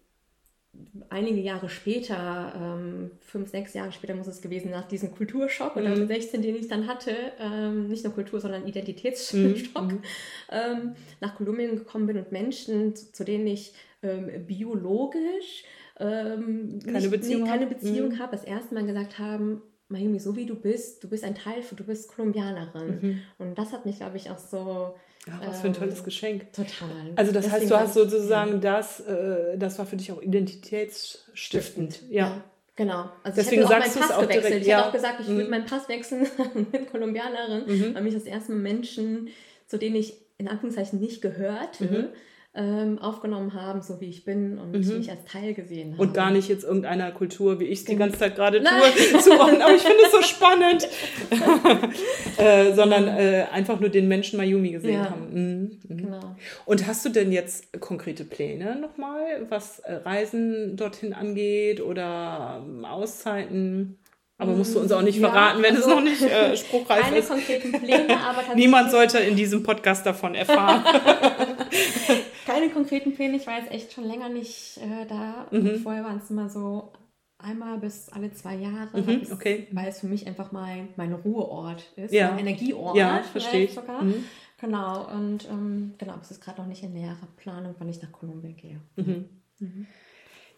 [1.09, 5.89] einige Jahre später, ähm, fünf, sechs Jahre später muss es gewesen, nach diesem Kulturschock oder
[5.89, 5.99] Mhm.
[5.99, 8.67] mit 16, den ich dann hatte, ähm, nicht nur Kultur, sondern Mhm.
[8.69, 10.01] Identitätsschock, Mhm.
[10.49, 15.63] ähm, nach Kolumbien gekommen bin und Menschen, zu, zu denen ich ähm, biologisch
[15.99, 17.67] ähm, Keine nicht, Beziehung nee, keine?
[17.67, 18.19] Beziehung Mhm.
[18.19, 21.61] habe, das erste Mal gesagt haben, Mayumi, so wie du bist, du bist ein Teil,
[21.61, 22.99] von- du bist Kolumbianerin.
[23.01, 23.21] Mhm.
[23.37, 24.95] Und das hat mich, glaube ich, auch so
[25.29, 26.51] Ach, was für ein Ähm, tolles Geschenk.
[26.53, 26.89] total.
[27.15, 30.11] Also das heißt, Deswegen du war hast ich- sozusagen das, äh, das war für dich
[30.11, 31.99] auch identitätsstiftend.
[32.09, 32.43] Ja.
[32.75, 33.09] Genau.
[33.23, 34.45] Also Deswegen ich hätte auch meinen du Pass auch gewechselt.
[34.45, 34.77] direkt, ich ja.
[34.77, 35.35] hätte auch gesagt, ich Mhm.
[35.37, 36.21] würde meinen Pass wechseln
[36.71, 37.95] mit Kolumbianerin, Mhm.
[37.95, 39.27] weil mich das erste Mal Menschen,
[39.67, 42.05] zu denen ich in Anführungszeichen nicht gehörte, Mhm.
[42.53, 44.97] Ähm, aufgenommen haben, so wie ich bin und mhm.
[44.97, 45.99] mich als Teil gesehen haben.
[45.99, 49.61] Und gar nicht jetzt irgendeiner Kultur, wie ich es die ganze Zeit gerade tue, zuordnen.
[49.61, 50.87] Aber ich finde es so spannend.
[52.37, 55.09] äh, sondern äh, einfach nur den Menschen Mayumi gesehen ja.
[55.11, 55.29] haben.
[55.31, 55.79] Mhm.
[55.87, 55.97] Mhm.
[55.97, 56.35] Genau.
[56.65, 62.83] Und hast du denn jetzt konkrete Pläne nochmal, was äh, Reisen dorthin angeht oder ähm,
[62.83, 63.97] Auszeiten?
[64.41, 67.01] Aber musst du uns auch nicht ja, verraten, wenn also es noch nicht äh, spruchreif
[67.01, 67.29] keine ist.
[67.29, 70.83] Keine konkreten Pläne, aber Niemand sollte in diesem Podcast davon erfahren.
[72.45, 73.37] keine konkreten Pläne.
[73.37, 75.47] Ich war jetzt echt schon länger nicht äh, da.
[75.51, 75.77] Mhm.
[75.81, 76.91] Vorher waren es immer so
[77.37, 79.67] einmal bis alle zwei Jahre, mhm, okay.
[79.71, 82.29] weil es für mich einfach mein, mein Ruheort ist, ja.
[82.31, 82.95] mein Energieort.
[82.95, 83.73] Ja, verstehe ich.
[83.73, 84.01] Sogar.
[84.01, 84.25] Mhm.
[84.59, 88.11] Genau, und ähm, genau, es ist gerade noch nicht in näherer Planung, wann ich nach
[88.11, 88.79] Kolumbien gehe.
[88.95, 89.25] Mhm.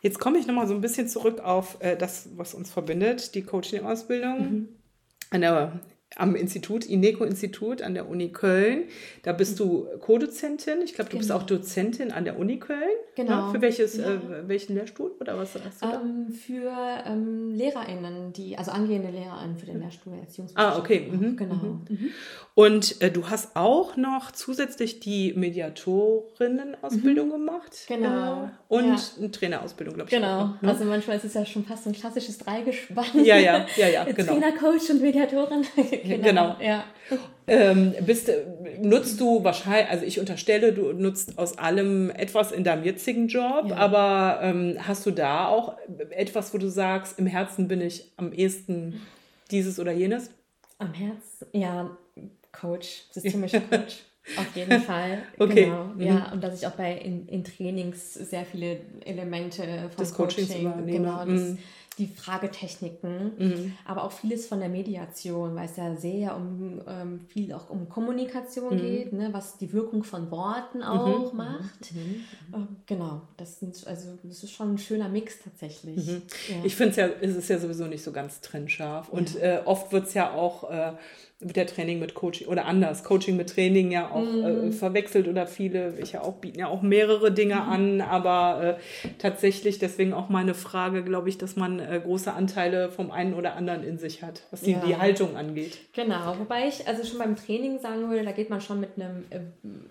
[0.04, 3.42] Jetzt komme ich nochmal so ein bisschen zurück auf äh, das, was uns verbindet, die
[3.42, 4.40] Coaching-Ausbildung.
[4.40, 4.68] Mhm.
[5.30, 5.80] An der
[6.16, 8.84] am Institut, INECO-Institut an der Uni Köln.
[9.24, 10.82] Da bist du Co-Dozentin.
[10.84, 11.20] Ich glaube, du genau.
[11.20, 12.80] bist auch Dozentin an der Uni Köln.
[13.16, 13.32] Genau.
[13.32, 14.14] Ja, für welches, ja.
[14.14, 16.02] äh, welchen Lehrstuhl oder was hast du da?
[16.02, 16.72] Ähm, für
[17.06, 20.14] ähm, LehrerInnen, die, also angehende LehrerInnen für den Lehrstuhl
[20.56, 21.10] Ah, okay.
[21.12, 21.38] Mhm.
[21.38, 21.56] Genau.
[21.56, 21.86] Mhm.
[21.90, 22.10] mhm.
[22.56, 27.32] Und äh, du hast auch noch zusätzlich die Mediatorinnen-Ausbildung mhm.
[27.32, 27.86] gemacht.
[27.88, 28.44] Genau.
[28.44, 28.98] Äh, und ja.
[29.18, 30.16] eine Trainerausbildung, glaube ich.
[30.16, 30.42] Genau.
[30.42, 30.70] Auch, ne?
[30.70, 33.24] Also manchmal ist es ja schon fast ein klassisches Dreigespann.
[33.24, 34.04] Ja, ja, ja, ja.
[34.16, 34.34] genau.
[34.34, 35.66] Trainer, Coach und Mediatorin.
[36.04, 36.56] Genau.
[36.56, 36.56] genau.
[36.62, 36.86] Ja.
[37.46, 38.32] Ähm, bist,
[38.82, 43.66] nutzt du wahrscheinlich, also ich unterstelle, du nutzt aus allem etwas in deinem jetzigen Job,
[43.70, 43.76] ja.
[43.76, 45.78] aber ähm, hast du da auch
[46.12, 49.02] etwas, wo du sagst, im Herzen bin ich am ehesten
[49.52, 50.32] dieses oder jenes?
[50.78, 51.98] Am Herzen, ja,
[52.54, 54.04] Coach, systemischer Coach.
[54.38, 55.24] Auf jeden Fall.
[55.38, 55.66] Okay.
[55.66, 55.84] Genau.
[55.96, 56.02] Mhm.
[56.02, 60.48] Ja, und dass ich auch bei in, in Trainings sehr viele Elemente vom des Coaching,
[60.48, 61.58] Coaching genau, das, mhm
[61.98, 63.74] die Fragetechniken, mhm.
[63.86, 67.88] aber auch vieles von der Mediation, weil es ja sehr um ähm, viel auch um
[67.88, 68.82] Kommunikation mhm.
[68.82, 70.84] geht, ne, was die Wirkung von Worten mhm.
[70.84, 71.38] auch mhm.
[71.38, 71.92] macht.
[71.92, 76.06] Äh, genau, das sind also das ist schon ein schöner Mix tatsächlich.
[76.08, 76.22] Mhm.
[76.50, 76.56] Ja.
[76.64, 79.60] Ich finde es ja, es ist ja sowieso nicht so ganz trennscharf und ja.
[79.60, 80.94] äh, oft wird es ja auch äh,
[81.44, 84.70] wird der Training mit Coaching oder anders, Coaching mit Training ja auch äh, mhm.
[84.70, 87.70] äh, verwechselt oder viele, ich ja auch bieten ja auch mehrere Dinge mhm.
[87.70, 92.90] an, aber äh, tatsächlich deswegen auch meine Frage, glaube ich, dass man äh, große Anteile
[92.90, 94.80] vom einen oder anderen in sich hat, was die, ja.
[94.86, 95.80] die Haltung angeht.
[95.94, 99.26] Genau, wobei ich also schon beim Training sagen würde, da geht man schon mit einem
[99.30, 99.40] äh,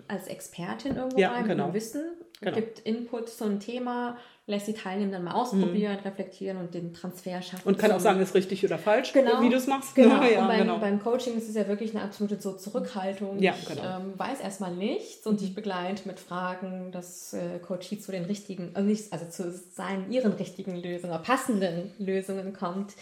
[0.07, 1.53] als Expertin irgendwo ja, rein, genau.
[1.53, 2.01] mit einem Wissen,
[2.43, 2.55] genau.
[2.55, 6.07] gibt Input zu einem Thema lässt die Teilnehmer dann mal ausprobieren, mhm.
[6.07, 7.65] reflektieren und den Transfer schaffen.
[7.65, 9.41] Und kann auch sagen, ist richtig oder falsch, genau.
[9.41, 9.95] wie du es machst.
[9.95, 10.21] Genau.
[10.33, 10.77] Ja, und beim, genau.
[10.79, 13.39] beim, Coaching ist es ja wirklich eine absolute so Zurückhaltung.
[13.39, 13.81] Ja, genau.
[13.81, 18.25] Ich ähm, weiß erstmal nichts und ich begleite mit Fragen, dass äh, Coachie zu den
[18.25, 22.93] richtigen, also nicht, also zu seinen, ihren richtigen Lösungen, passenden Lösungen kommt.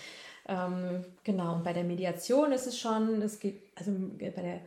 [0.47, 4.62] Ähm, genau, und bei der Mediation ist es schon, es geht, also bei der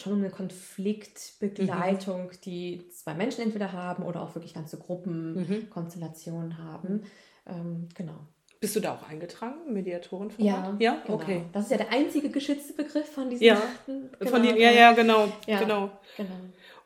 [0.00, 2.40] schon um eine Konfliktbegleitung, mhm.
[2.44, 6.58] die zwei Menschen entweder haben oder auch wirklich ganze Gruppenkonstellationen mhm.
[6.58, 7.02] haben.
[7.46, 8.26] Ähm, genau.
[8.58, 10.30] Bist du da auch eingetragen, Mediatorin?
[10.38, 11.18] Ja, ja, genau.
[11.18, 11.44] okay.
[11.52, 13.44] Das ist ja der einzige geschützte Begriff von diesen.
[13.44, 15.90] Ja, genau, von den, ja, ja, genau, ja, genau.
[16.16, 16.30] genau.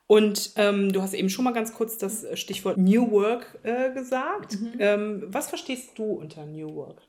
[0.09, 4.61] Und ähm, du hast eben schon mal ganz kurz das Stichwort New Work äh, gesagt.
[4.61, 4.73] Mhm.
[4.81, 7.03] Ähm, was verstehst du unter New Work?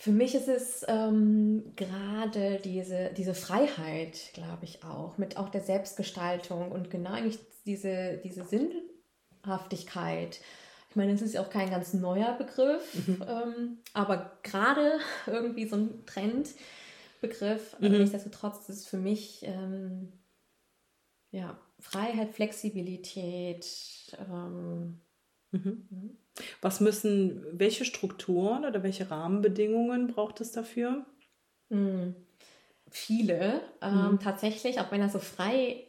[0.00, 5.60] Für mich ist es ähm, gerade diese, diese Freiheit, glaube ich auch, mit auch der
[5.60, 10.40] Selbstgestaltung und genau eigentlich diese, diese Sinnhaftigkeit.
[10.88, 13.22] Ich meine, es ist ja auch kein ganz neuer Begriff, mhm.
[13.28, 17.78] ähm, aber gerade irgendwie so ein Trendbegriff.
[17.78, 17.98] Mhm.
[17.98, 20.14] Nichtsdestotrotz ist es für mich ähm,
[21.30, 23.66] ja, Freiheit, Flexibilität.
[24.18, 24.98] Ähm,
[25.52, 25.86] mhm.
[25.90, 26.16] mhm.
[26.60, 31.04] Was müssen, welche Strukturen oder welche Rahmenbedingungen braucht es dafür?
[31.68, 32.14] Mhm.
[32.88, 33.60] Viele.
[33.82, 34.20] Ähm, mhm.
[34.20, 35.84] Tatsächlich, auch wenn er so frei,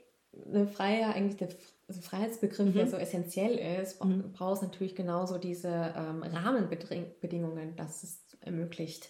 [0.48, 1.50] eine freie, eigentlich der
[1.88, 2.80] also Freiheitsbegriff mhm.
[2.80, 4.32] ja so essentiell ist, mhm.
[4.32, 9.10] braucht es natürlich genauso diese ähm, Rahmenbedingungen, dass es ermöglicht.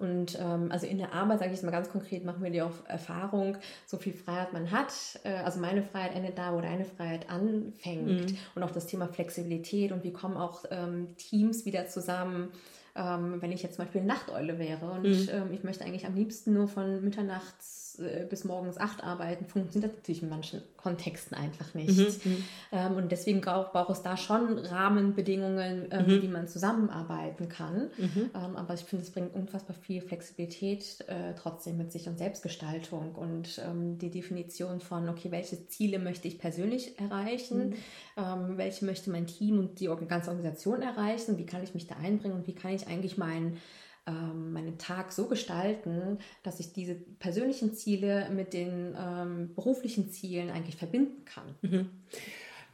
[0.00, 2.62] Und ähm, also in der Arbeit, sage ich es mal ganz konkret, machen wir die
[2.62, 4.92] auf Erfahrung, so viel Freiheit man hat.
[5.24, 8.30] Äh, also meine Freiheit endet da, wo deine Freiheit anfängt.
[8.30, 8.38] Mhm.
[8.54, 12.48] Und auch das Thema Flexibilität und wie kommen auch ähm, Teams wieder zusammen.
[12.96, 15.28] Ähm, wenn ich jetzt zum Beispiel Nachteule wäre und mhm.
[15.30, 19.92] ähm, ich möchte eigentlich am liebsten nur von Mitternachts äh, bis morgens acht arbeiten, funktioniert
[19.92, 22.24] das natürlich in manchen Kontexten einfach nicht.
[22.24, 22.44] Mhm, mhm.
[22.72, 26.22] ähm, und deswegen braucht, braucht es da schon Rahmenbedingungen, ähm, mhm.
[26.22, 27.90] wie man zusammenarbeiten kann.
[27.98, 28.30] Mhm.
[28.34, 33.14] Ähm, aber ich finde, es bringt unfassbar viel Flexibilität äh, trotzdem mit sich und Selbstgestaltung
[33.14, 37.74] und ähm, die Definition von, okay, welche Ziele möchte ich persönlich erreichen, mhm.
[38.16, 41.96] ähm, welche möchte mein Team und die ganze Organisation erreichen, wie kann ich mich da
[41.96, 43.58] einbringen und wie kann ich eigentlich meinen
[44.06, 50.50] ähm, meinen Tag so gestalten, dass ich diese persönlichen Ziele mit den ähm, beruflichen Zielen
[50.50, 51.54] eigentlich verbinden kann.
[51.62, 51.90] Mhm.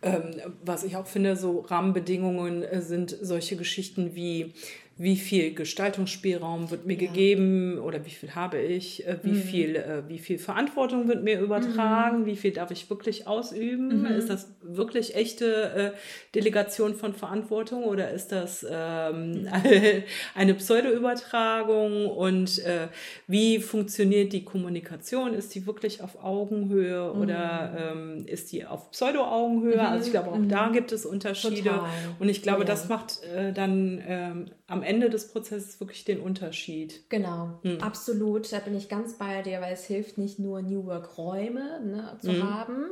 [0.02, 0.30] Ähm,
[0.62, 4.52] was ich auch finde, so Rahmenbedingungen äh, sind solche Geschichten wie
[4.98, 7.00] wie viel Gestaltungsspielraum wird mir ja.
[7.00, 9.42] gegeben oder wie viel habe ich, äh, wie, mhm.
[9.42, 12.26] viel, äh, wie viel Verantwortung wird mir übertragen, mhm.
[12.26, 14.00] wie viel darf ich wirklich ausüben.
[14.00, 14.06] Mhm.
[14.06, 19.48] Ist das wirklich echte äh, Delegation von Verantwortung oder ist das ähm, mhm.
[20.34, 22.88] eine Pseudo-Übertragung und äh,
[23.26, 25.34] wie funktioniert die Kommunikation?
[25.34, 28.16] Ist die wirklich auf Augenhöhe oder mhm.
[28.16, 29.86] ähm, ist die auf Pseudo-Augenhöhe?
[29.86, 30.72] Also ich glaube, auch da mhm.
[30.72, 31.90] gibt es Unterschiede Total.
[32.18, 32.64] und ich glaube, ja.
[32.64, 37.08] das macht äh, dann ähm, am Ende des Prozesses wirklich den Unterschied.
[37.08, 37.80] Genau, hm.
[37.80, 38.52] absolut.
[38.52, 42.18] Da bin ich ganz bei dir, weil es hilft nicht nur New Work Räume ne,
[42.20, 42.42] zu hm.
[42.42, 42.86] haben.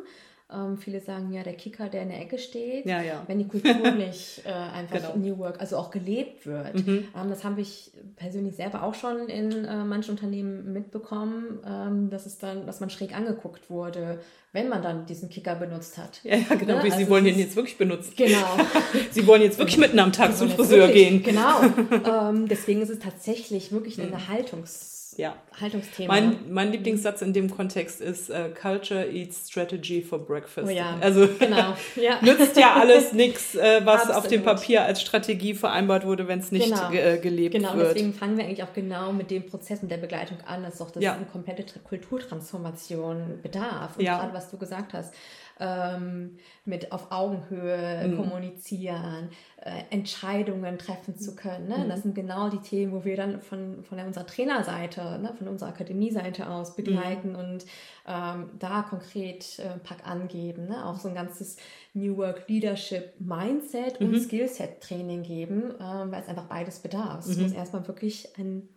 [0.53, 3.23] Ähm, viele sagen ja, der Kicker, der in der Ecke steht, ja, ja.
[3.27, 5.17] wenn die Kultur nicht äh, einfach genau.
[5.17, 6.75] New Work, also auch gelebt wird.
[6.75, 7.09] Mhm.
[7.17, 12.27] Ähm, das habe ich persönlich selber auch schon in äh, manchen Unternehmen mitbekommen, ähm, dass
[12.27, 14.21] es dann, dass man schräg angeguckt wurde,
[14.53, 16.21] wenn man dann diesen Kicker benutzt hat.
[16.25, 16.77] Ja, ja genau.
[16.77, 16.83] Ne?
[16.83, 18.13] Sie also wollen den jetzt wirklich benutzen.
[18.15, 18.59] Genau.
[19.13, 21.23] Sie wollen jetzt wirklich mitten am Tag zum Friseur wirklich, gehen.
[21.23, 21.63] Genau.
[22.31, 24.17] ähm, deswegen ist es tatsächlich wirklich eine mhm.
[24.17, 25.37] Haltungs- ja.
[25.61, 26.13] Haltungsthema.
[26.13, 30.69] Mein, mein Lieblingssatz in dem Kontext ist uh, Culture eats strategy for breakfast.
[30.69, 31.75] Oh ja, also genau.
[31.97, 32.21] ja.
[32.21, 34.17] nützt ja alles nichts, äh, was Absolut.
[34.19, 36.91] auf dem Papier als Strategie vereinbart wurde, wenn es nicht genau.
[36.91, 37.69] ge äh, gelebt genau.
[37.69, 37.79] wird.
[37.79, 40.79] Genau, deswegen fangen wir eigentlich auch genau mit dem Prozess mit der Begleitung an, dass
[40.79, 41.15] doch das ja.
[41.15, 43.97] eine komplette Kulturtransformation bedarf.
[43.97, 44.19] Und ja.
[44.19, 45.15] gerade was du gesagt hast,
[45.61, 48.17] ähm, mit auf Augenhöhe mhm.
[48.17, 49.29] kommunizieren,
[49.63, 51.69] äh, Entscheidungen treffen zu können.
[51.69, 51.79] Ne?
[51.79, 51.89] Mhm.
[51.89, 55.71] Das sind genau die Themen, wo wir dann von, von unserer Trainerseite, ne, von unserer
[55.71, 57.39] Akademieseite aus begleiten mhm.
[57.39, 57.67] und
[58.07, 60.67] ähm, da konkret äh, Pack angeben.
[60.67, 60.85] Ne?
[60.85, 61.57] Auch so ein ganzes
[61.93, 64.21] New Work Leadership Mindset und mhm.
[64.21, 67.27] Skillset Training geben, äh, weil es einfach beides bedarf.
[67.27, 67.45] Es mhm.
[67.45, 68.69] muss erstmal wirklich ein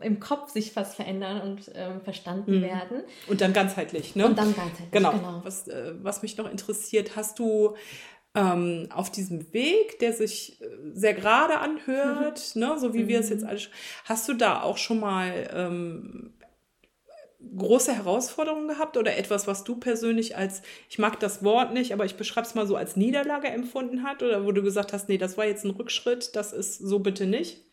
[0.00, 2.62] im Kopf sich was verändern und ähm, verstanden mhm.
[2.62, 3.02] werden.
[3.28, 4.26] Und dann ganzheitlich, ne?
[4.26, 5.12] Und dann ganzheitlich, genau.
[5.12, 5.40] genau.
[5.44, 7.76] Was, äh, was mich noch interessiert, hast du
[8.34, 12.60] ähm, auf diesem Weg, der sich äh, sehr gerade anhört, mhm.
[12.60, 13.08] ne, so wie mhm.
[13.08, 13.70] wir es jetzt alles,
[14.04, 16.34] hast du da auch schon mal ähm,
[17.56, 22.04] große Herausforderungen gehabt oder etwas, was du persönlich als, ich mag das Wort nicht, aber
[22.04, 25.18] ich beschreibe es mal so als Niederlage empfunden hat oder wo du gesagt hast, nee,
[25.18, 27.64] das war jetzt ein Rückschritt, das ist so bitte nicht?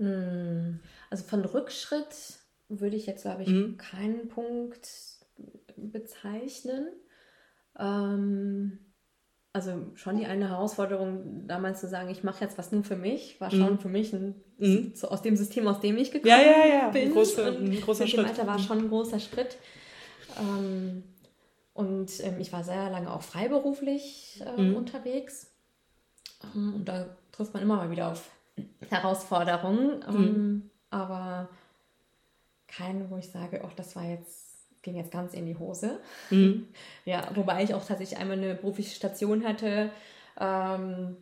[0.00, 0.80] Hm,
[1.10, 2.38] also von Rückschritt
[2.70, 3.76] würde ich jetzt, glaube ich, mhm.
[3.76, 4.88] keinen Punkt
[5.76, 6.88] bezeichnen.
[7.78, 8.78] Ähm,
[9.52, 13.40] also schon die eine Herausforderung, damals zu sagen, ich mache jetzt was nur für mich,
[13.40, 13.78] war schon mhm.
[13.78, 14.92] für mich ein, mhm.
[14.94, 16.88] so aus dem System, aus dem ich gekommen ja, ja, ja.
[16.88, 17.08] bin.
[17.08, 18.26] Ein, große, ein großer Schritt.
[18.26, 18.62] Alter war mhm.
[18.62, 19.58] schon ein großer Schritt.
[20.38, 21.02] Ähm,
[21.74, 24.76] und ähm, ich war sehr lange auch freiberuflich äh, mhm.
[24.76, 25.50] unterwegs.
[26.54, 28.30] Ähm, und da trifft man immer mal wieder auf
[28.88, 30.70] Herausforderung, ähm, mhm.
[30.90, 31.48] aber
[32.66, 34.50] keine, wo ich sage, oh, das war jetzt
[34.82, 36.00] ging jetzt ganz in die Hose.
[36.30, 36.68] Mhm.
[37.04, 39.90] Ja, wobei ich auch tatsächlich einmal eine berufliche Station hatte,
[40.38, 41.16] ähm,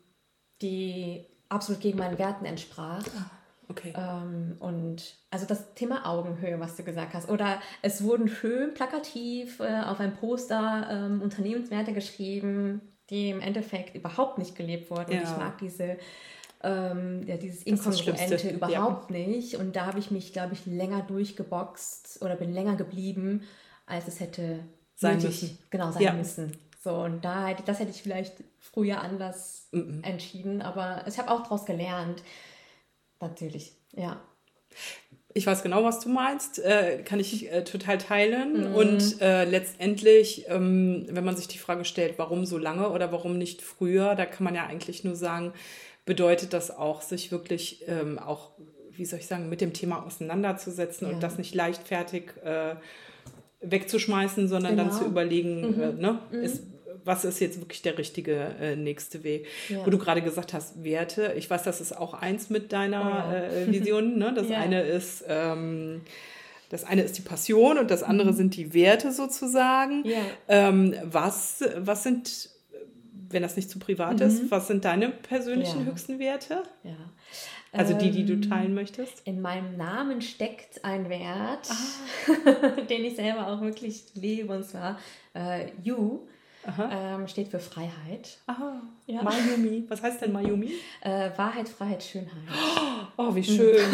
[0.61, 3.05] die absolut gegen meinen Werten entsprach.
[3.17, 3.31] Ah,
[3.69, 3.95] okay.
[3.97, 7.29] Ähm, und also das Thema Augenhöhe, was du gesagt hast.
[7.29, 13.95] Oder es wurden schön plakativ äh, auf ein Poster ähm, Unternehmenswerte geschrieben, die im Endeffekt
[13.95, 15.13] überhaupt nicht gelebt wurden.
[15.13, 15.19] Ja.
[15.21, 15.97] Und ich mag diese
[16.63, 19.17] ähm, ja, dieses Inkongruente überhaupt ja.
[19.17, 19.57] nicht.
[19.57, 23.43] Und da habe ich mich, glaube ich, länger durchgeboxt oder bin länger geblieben,
[23.87, 24.61] als es hätte
[24.97, 25.59] sein müssen.
[25.71, 26.13] Genau, sein ja.
[26.13, 26.57] müssen.
[26.83, 30.03] So, und da, das hätte ich vielleicht früher anders mhm.
[30.03, 32.23] entschieden, aber ich habe auch daraus gelernt.
[33.21, 34.21] Natürlich, ja.
[35.35, 38.71] Ich weiß genau, was du meinst, äh, kann ich äh, total teilen.
[38.71, 38.75] Mhm.
[38.75, 43.39] Und äh, letztendlich, ähm, wenn man sich die Frage stellt, warum so lange oder warum
[43.39, 45.53] nicht früher, da kann man ja eigentlich nur sagen,
[46.09, 48.53] bedeutet das auch, sich wirklich ähm, auch,
[48.91, 51.15] wie soll ich sagen, mit dem Thema auseinanderzusetzen ja.
[51.15, 52.77] und das nicht leichtfertig äh,
[53.61, 54.89] wegzuschmeißen, sondern genau.
[54.89, 55.83] dann zu überlegen, mhm.
[55.83, 56.43] äh, ne, mhm.
[56.43, 56.63] ist,
[57.05, 59.47] was ist jetzt wirklich der richtige äh, nächste Weg.
[59.69, 59.85] Ja.
[59.85, 63.35] Wo du gerade gesagt hast, Werte, ich weiß, das ist auch eins mit deiner oh.
[63.35, 64.19] äh, Vision.
[64.19, 64.33] Ne?
[64.35, 64.59] Das ja.
[64.59, 66.01] eine ist, ähm,
[66.71, 68.37] das eine ist die Passion und das andere mhm.
[68.37, 70.05] sind die Werte sozusagen.
[70.49, 72.49] Ähm, was, was sind
[73.31, 74.27] wenn das nicht zu privat mhm.
[74.27, 75.87] ist, was sind deine persönlichen ja.
[75.87, 76.63] höchsten Werte?
[76.83, 76.97] Ja.
[77.73, 79.27] Also die, die du ähm, teilen möchtest?
[79.27, 82.81] In meinem Namen steckt ein Wert, ah.
[82.89, 84.99] den ich selber auch wirklich lebe, und zwar
[85.35, 86.21] äh, You.
[86.91, 88.39] Ähm, steht für Freiheit.
[88.47, 88.83] Aha.
[89.07, 89.23] Ja.
[89.23, 89.85] Mayumi.
[89.89, 90.73] Was heißt denn Mayumi?
[91.01, 92.33] Äh, Wahrheit, Freiheit, Schönheit.
[92.51, 92.81] Oh,
[93.35, 93.77] wie schön.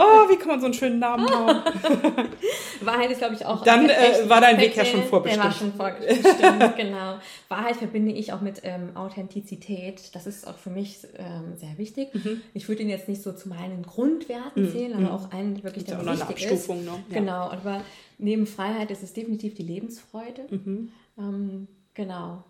[0.00, 1.48] Oh, wie kann man so einen schönen Namen haben?
[2.80, 3.64] Wahrheit ist, glaube ich, auch.
[3.64, 5.44] Dann äh, war dein Weg ja schon vorbestimmt.
[5.44, 7.18] Der war schon vorbestimmt, genau.
[7.48, 10.14] Wahrheit verbinde ich auch mit ähm, Authentizität.
[10.14, 12.14] Das ist auch für mich ähm, sehr wichtig.
[12.14, 12.40] Mhm.
[12.54, 14.72] Ich würde ihn jetzt nicht so zu meinen Grundwerten mhm.
[14.72, 15.08] zählen, aber mhm.
[15.08, 16.68] auch einen, wirklich der wichtig ist.
[16.68, 16.82] Ne?
[16.84, 17.18] Ja.
[17.18, 17.50] Genau.
[17.50, 17.82] Aber
[18.18, 20.46] neben Freiheit ist es definitiv die Lebensfreude.
[20.50, 20.92] Mhm.
[21.18, 22.44] Ähm, genau.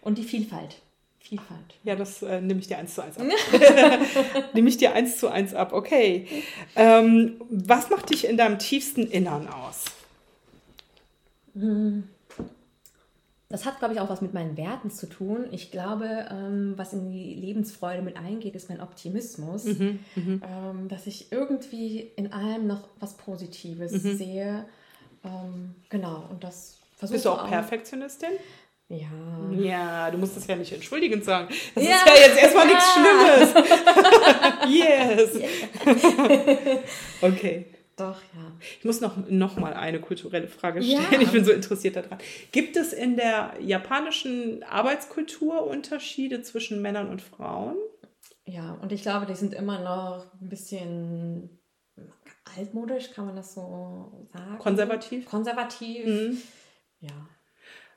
[0.00, 0.76] Und die Vielfalt.
[1.20, 1.74] Vielfalt.
[1.84, 3.26] Ja, das äh, nehme ich dir eins zu eins ab.
[4.54, 6.26] nehme ich dir eins zu eins ab, okay.
[6.76, 9.84] Ähm, was macht dich in deinem tiefsten Innern aus?
[11.54, 12.04] Hm.
[13.50, 15.46] Das hat, glaube ich, auch was mit meinen Werten zu tun.
[15.52, 19.64] Ich glaube, ähm, was in die Lebensfreude mit eingeht, ist mein Optimismus.
[19.64, 20.42] Mhm, mhm.
[20.44, 24.18] ähm, dass ich irgendwie in allem noch was Positives mhm.
[24.18, 24.64] sehe.
[25.24, 28.32] Ähm, genau, und das versuche Bist du auch, auch Perfektionistin?
[28.88, 29.50] Ja.
[29.52, 31.48] Ja, du musst das ja nicht entschuldigend sagen.
[31.74, 31.96] Das ja.
[31.96, 32.74] ist ja jetzt erstmal ja.
[32.74, 33.54] nichts Schlimmes.
[35.40, 36.42] yes.
[37.20, 37.66] okay.
[37.96, 38.52] Doch, ja.
[38.78, 41.06] Ich muss noch, noch mal eine kulturelle Frage stellen.
[41.10, 41.20] Ja.
[41.20, 42.18] Ich bin so interessiert daran.
[42.52, 47.76] Gibt es in der japanischen Arbeitskultur Unterschiede zwischen Männern und Frauen?
[48.44, 51.60] Ja, und ich glaube, die sind immer noch ein bisschen
[52.56, 54.58] altmodisch, kann man das so sagen?
[54.58, 55.26] Konservativ?
[55.26, 56.06] Konservativ.
[56.06, 56.38] Mhm.
[57.00, 57.28] Ja.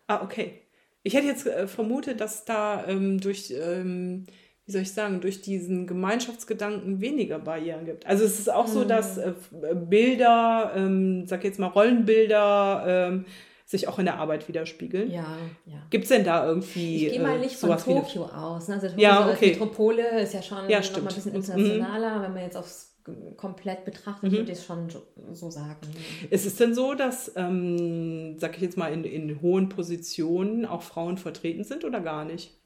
[0.08, 0.61] Ah, okay.
[1.04, 4.26] Ich hätte jetzt äh, vermutet, dass da ähm, durch, ähm,
[4.66, 8.06] wie soll ich sagen, durch diesen Gemeinschaftsgedanken weniger Barrieren gibt.
[8.06, 8.72] Also es ist auch mhm.
[8.72, 9.34] so, dass äh,
[9.74, 13.26] Bilder, ähm, sag jetzt mal Rollenbilder, ähm,
[13.66, 15.10] sich auch in der Arbeit widerspiegeln.
[15.10, 15.82] Ja, ja.
[15.90, 17.08] Gibt es denn da irgendwie.
[17.08, 18.68] Ich gehe mal nicht äh, von Tokio aus.
[18.68, 18.76] Ne?
[18.76, 19.52] Also ja, okay.
[19.52, 22.24] Metropole ist ja schon ja, noch mal ein bisschen internationaler, mhm.
[22.24, 22.91] wenn man jetzt aufs
[23.38, 24.38] komplett betrachtet, mhm.
[24.38, 24.90] würde ich schon
[25.32, 25.88] so sagen.
[26.30, 30.82] Ist es denn so, dass, ähm, sag ich jetzt mal, in, in hohen Positionen auch
[30.82, 32.58] Frauen vertreten sind oder gar nicht?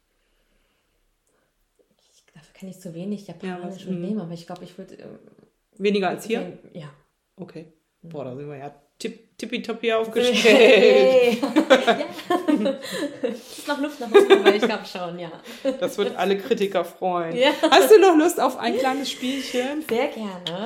[1.99, 4.95] Ich, dafür kenne ich zu wenig Japanisch ja, und Leben, aber ich glaube, ich würde.
[4.95, 5.19] Ähm,
[5.77, 6.57] Weniger als hier?
[6.73, 6.89] Ja.
[7.35, 7.73] Okay.
[8.01, 11.37] Boah, da sind wir ja tipp, tippitoppi aufgestellt.
[13.21, 15.31] ist noch Luft nach oben, aber ich glaube schon, ja.
[15.79, 17.35] Das wird alle Kritiker freuen.
[17.35, 17.51] Ja.
[17.69, 19.83] Hast du noch Lust auf ein kleines Spielchen?
[19.87, 20.65] Sehr gerne.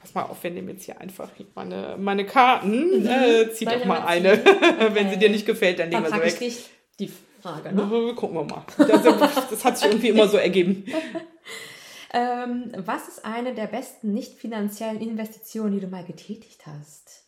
[0.00, 3.00] Pass mal auf, wir nehmen jetzt hier einfach meine, meine Karten.
[3.00, 3.06] Mhm.
[3.06, 4.32] Äh, zieh doch mal eine.
[4.32, 4.88] Okay.
[4.94, 6.40] Wenn sie dir nicht gefällt, dann nehmen wir sie weg.
[6.40, 7.10] Ich die
[7.40, 8.14] Frage, ne?
[8.14, 8.64] Gucken wir mal.
[8.78, 9.02] Das,
[9.50, 10.84] das hat sich irgendwie immer so ergeben.
[12.12, 17.21] Ähm, was ist eine der besten nicht finanziellen Investitionen, die du mal getätigt hast?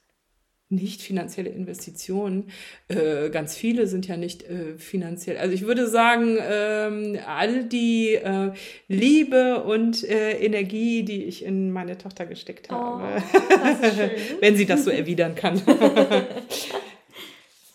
[0.68, 2.50] Nicht finanzielle Investitionen.
[2.88, 5.36] Äh, ganz viele sind ja nicht äh, finanziell.
[5.36, 8.52] Also ich würde sagen, ähm, all die äh,
[8.88, 13.22] Liebe und äh, Energie, die ich in meine Tochter gesteckt oh, habe,
[14.40, 15.60] wenn sie das so erwidern kann.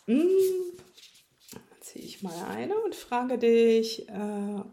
[0.05, 0.27] hm,
[1.79, 4.63] ziehe ich mal eine und frage dich, äh,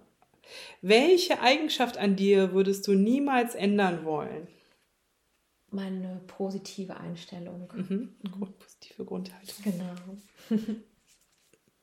[0.80, 4.48] welche Eigenschaft an dir würdest du niemals ändern wollen?
[5.76, 7.72] Meine positive Einstellung.
[7.74, 8.16] Mhm.
[8.58, 9.64] Positive Grundhaltung.
[9.64, 9.94] Genau.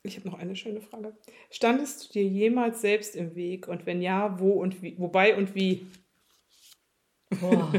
[0.05, 1.15] Ich habe noch eine schöne Frage.
[1.49, 3.69] Standest du dir jemals selbst im Weg?
[3.69, 4.99] Und wenn ja, wo und wie?
[4.99, 5.87] Wobei und wie?
[7.39, 7.71] Boah.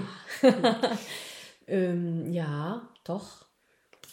[1.66, 3.43] ähm, ja, doch.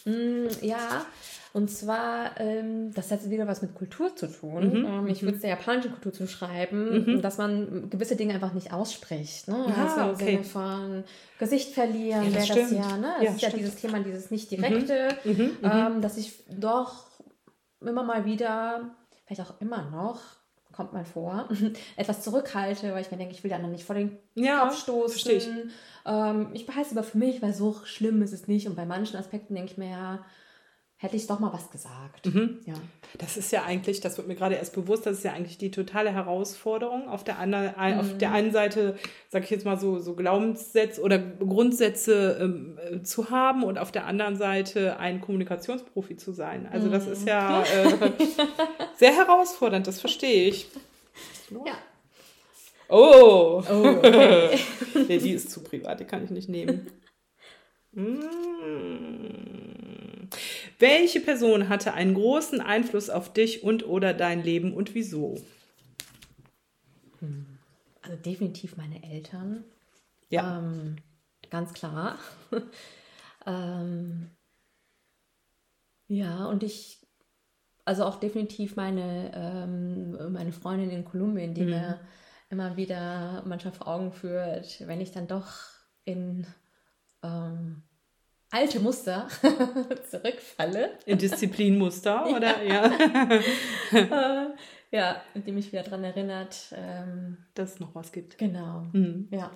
[0.04, 1.06] Mm, ja,
[1.52, 4.70] und zwar, ähm, das hat wieder was mit Kultur zu tun.
[4.70, 4.86] Mhm.
[4.86, 7.22] Ähm, ich würde es der japanischen Kultur zuschreiben, mhm.
[7.22, 9.48] dass man gewisse Dinge einfach nicht ausspricht.
[9.48, 9.66] Ne?
[9.68, 10.24] Ah, also im okay.
[10.24, 11.04] Sinne von
[11.38, 12.96] Gesicht verlieren, ja, wäre das ja.
[12.96, 13.14] Ne?
[13.18, 13.52] Es ja, ist stimmt.
[13.52, 14.56] ja dieses Thema, dieses nicht mhm.
[14.56, 15.32] direkte, mhm.
[15.32, 15.56] Mhm.
[15.62, 17.10] Ähm, dass ich doch
[17.80, 18.94] immer mal wieder,
[19.26, 20.20] vielleicht auch immer noch,
[20.72, 21.48] kommt mal vor,
[21.96, 25.36] etwas zurückhalte, weil ich mir denke, ich will dann nicht vor den ja, Kopf stoßen.
[25.36, 25.48] Ich.
[26.04, 28.66] Ähm, ich behalte es aber für mich, weil so schlimm ist es nicht.
[28.66, 30.24] Und bei manchen Aspekten denke ich mir ja,
[31.02, 32.26] hätte ich doch mal was gesagt.
[32.26, 32.60] Mhm.
[32.64, 32.74] Ja.
[33.18, 35.72] Das ist ja eigentlich, das wird mir gerade erst bewusst, das ist ja eigentlich die
[35.72, 37.08] totale Herausforderung.
[37.08, 37.98] Auf der, anderen, mhm.
[37.98, 38.96] auf der einen Seite,
[39.28, 43.90] sage ich jetzt mal so, so Glaubenssätze oder Grundsätze ähm, äh, zu haben und auf
[43.90, 46.68] der anderen Seite ein Kommunikationsprofi zu sein.
[46.70, 48.02] Also das ist ja mhm.
[48.04, 48.10] äh,
[48.96, 50.68] sehr herausfordernd, das verstehe ich.
[51.50, 51.74] Ja.
[52.88, 53.60] Oh!
[53.68, 54.56] oh okay.
[55.08, 56.86] nee, die ist zu privat, die kann ich nicht nehmen.
[57.94, 59.61] Mm.
[60.82, 65.40] Welche Person hatte einen großen Einfluss auf dich und oder dein Leben und wieso?
[67.20, 67.46] Hm.
[68.02, 69.62] Also definitiv meine Eltern.
[70.28, 70.58] Ja.
[70.58, 70.96] Ähm,
[71.50, 72.18] ganz klar.
[73.46, 74.30] ähm,
[76.08, 76.98] ja, und ich,
[77.84, 81.70] also auch definitiv meine, ähm, meine Freundin in Kolumbien, die mhm.
[81.70, 82.00] mir
[82.50, 85.52] immer wieder manchmal vor Augen führt, wenn ich dann doch
[86.04, 86.44] in
[87.22, 87.84] ähm,
[88.52, 89.26] alte Muster
[90.10, 90.90] zurückfalle.
[91.06, 92.62] In Disziplinmuster, oder?
[92.62, 92.92] Ja.
[93.92, 94.54] Ja,
[95.34, 98.36] indem mich wieder daran erinnert, ähm, dass es noch was gibt.
[98.36, 98.84] Genau.
[98.92, 99.26] Mhm.
[99.30, 99.50] Ja.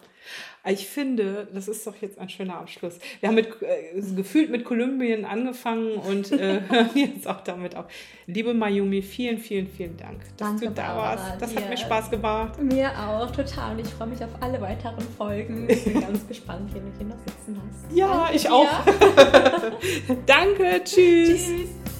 [0.64, 2.98] Ich finde, das ist doch jetzt ein schöner Abschluss.
[3.20, 7.84] Wir haben mit, äh, gefühlt mit Kolumbien angefangen und äh, hören jetzt auch damit auf.
[8.26, 11.42] Liebe Mayumi, vielen, vielen, vielen Dank, dass Danke, du da Barbara, warst.
[11.42, 11.60] Das dir.
[11.60, 12.62] hat mir Spaß gemacht.
[12.62, 13.72] Mir auch, total.
[13.72, 15.68] Und ich freue mich auf alle weiteren Folgen.
[15.68, 17.94] Ich bin ganz gespannt, wie du hier noch sitzen hast.
[17.94, 18.54] Ja, Danke ich dir.
[18.54, 18.66] auch.
[20.26, 21.46] Danke, tschüss.
[21.46, 21.95] Tschüss.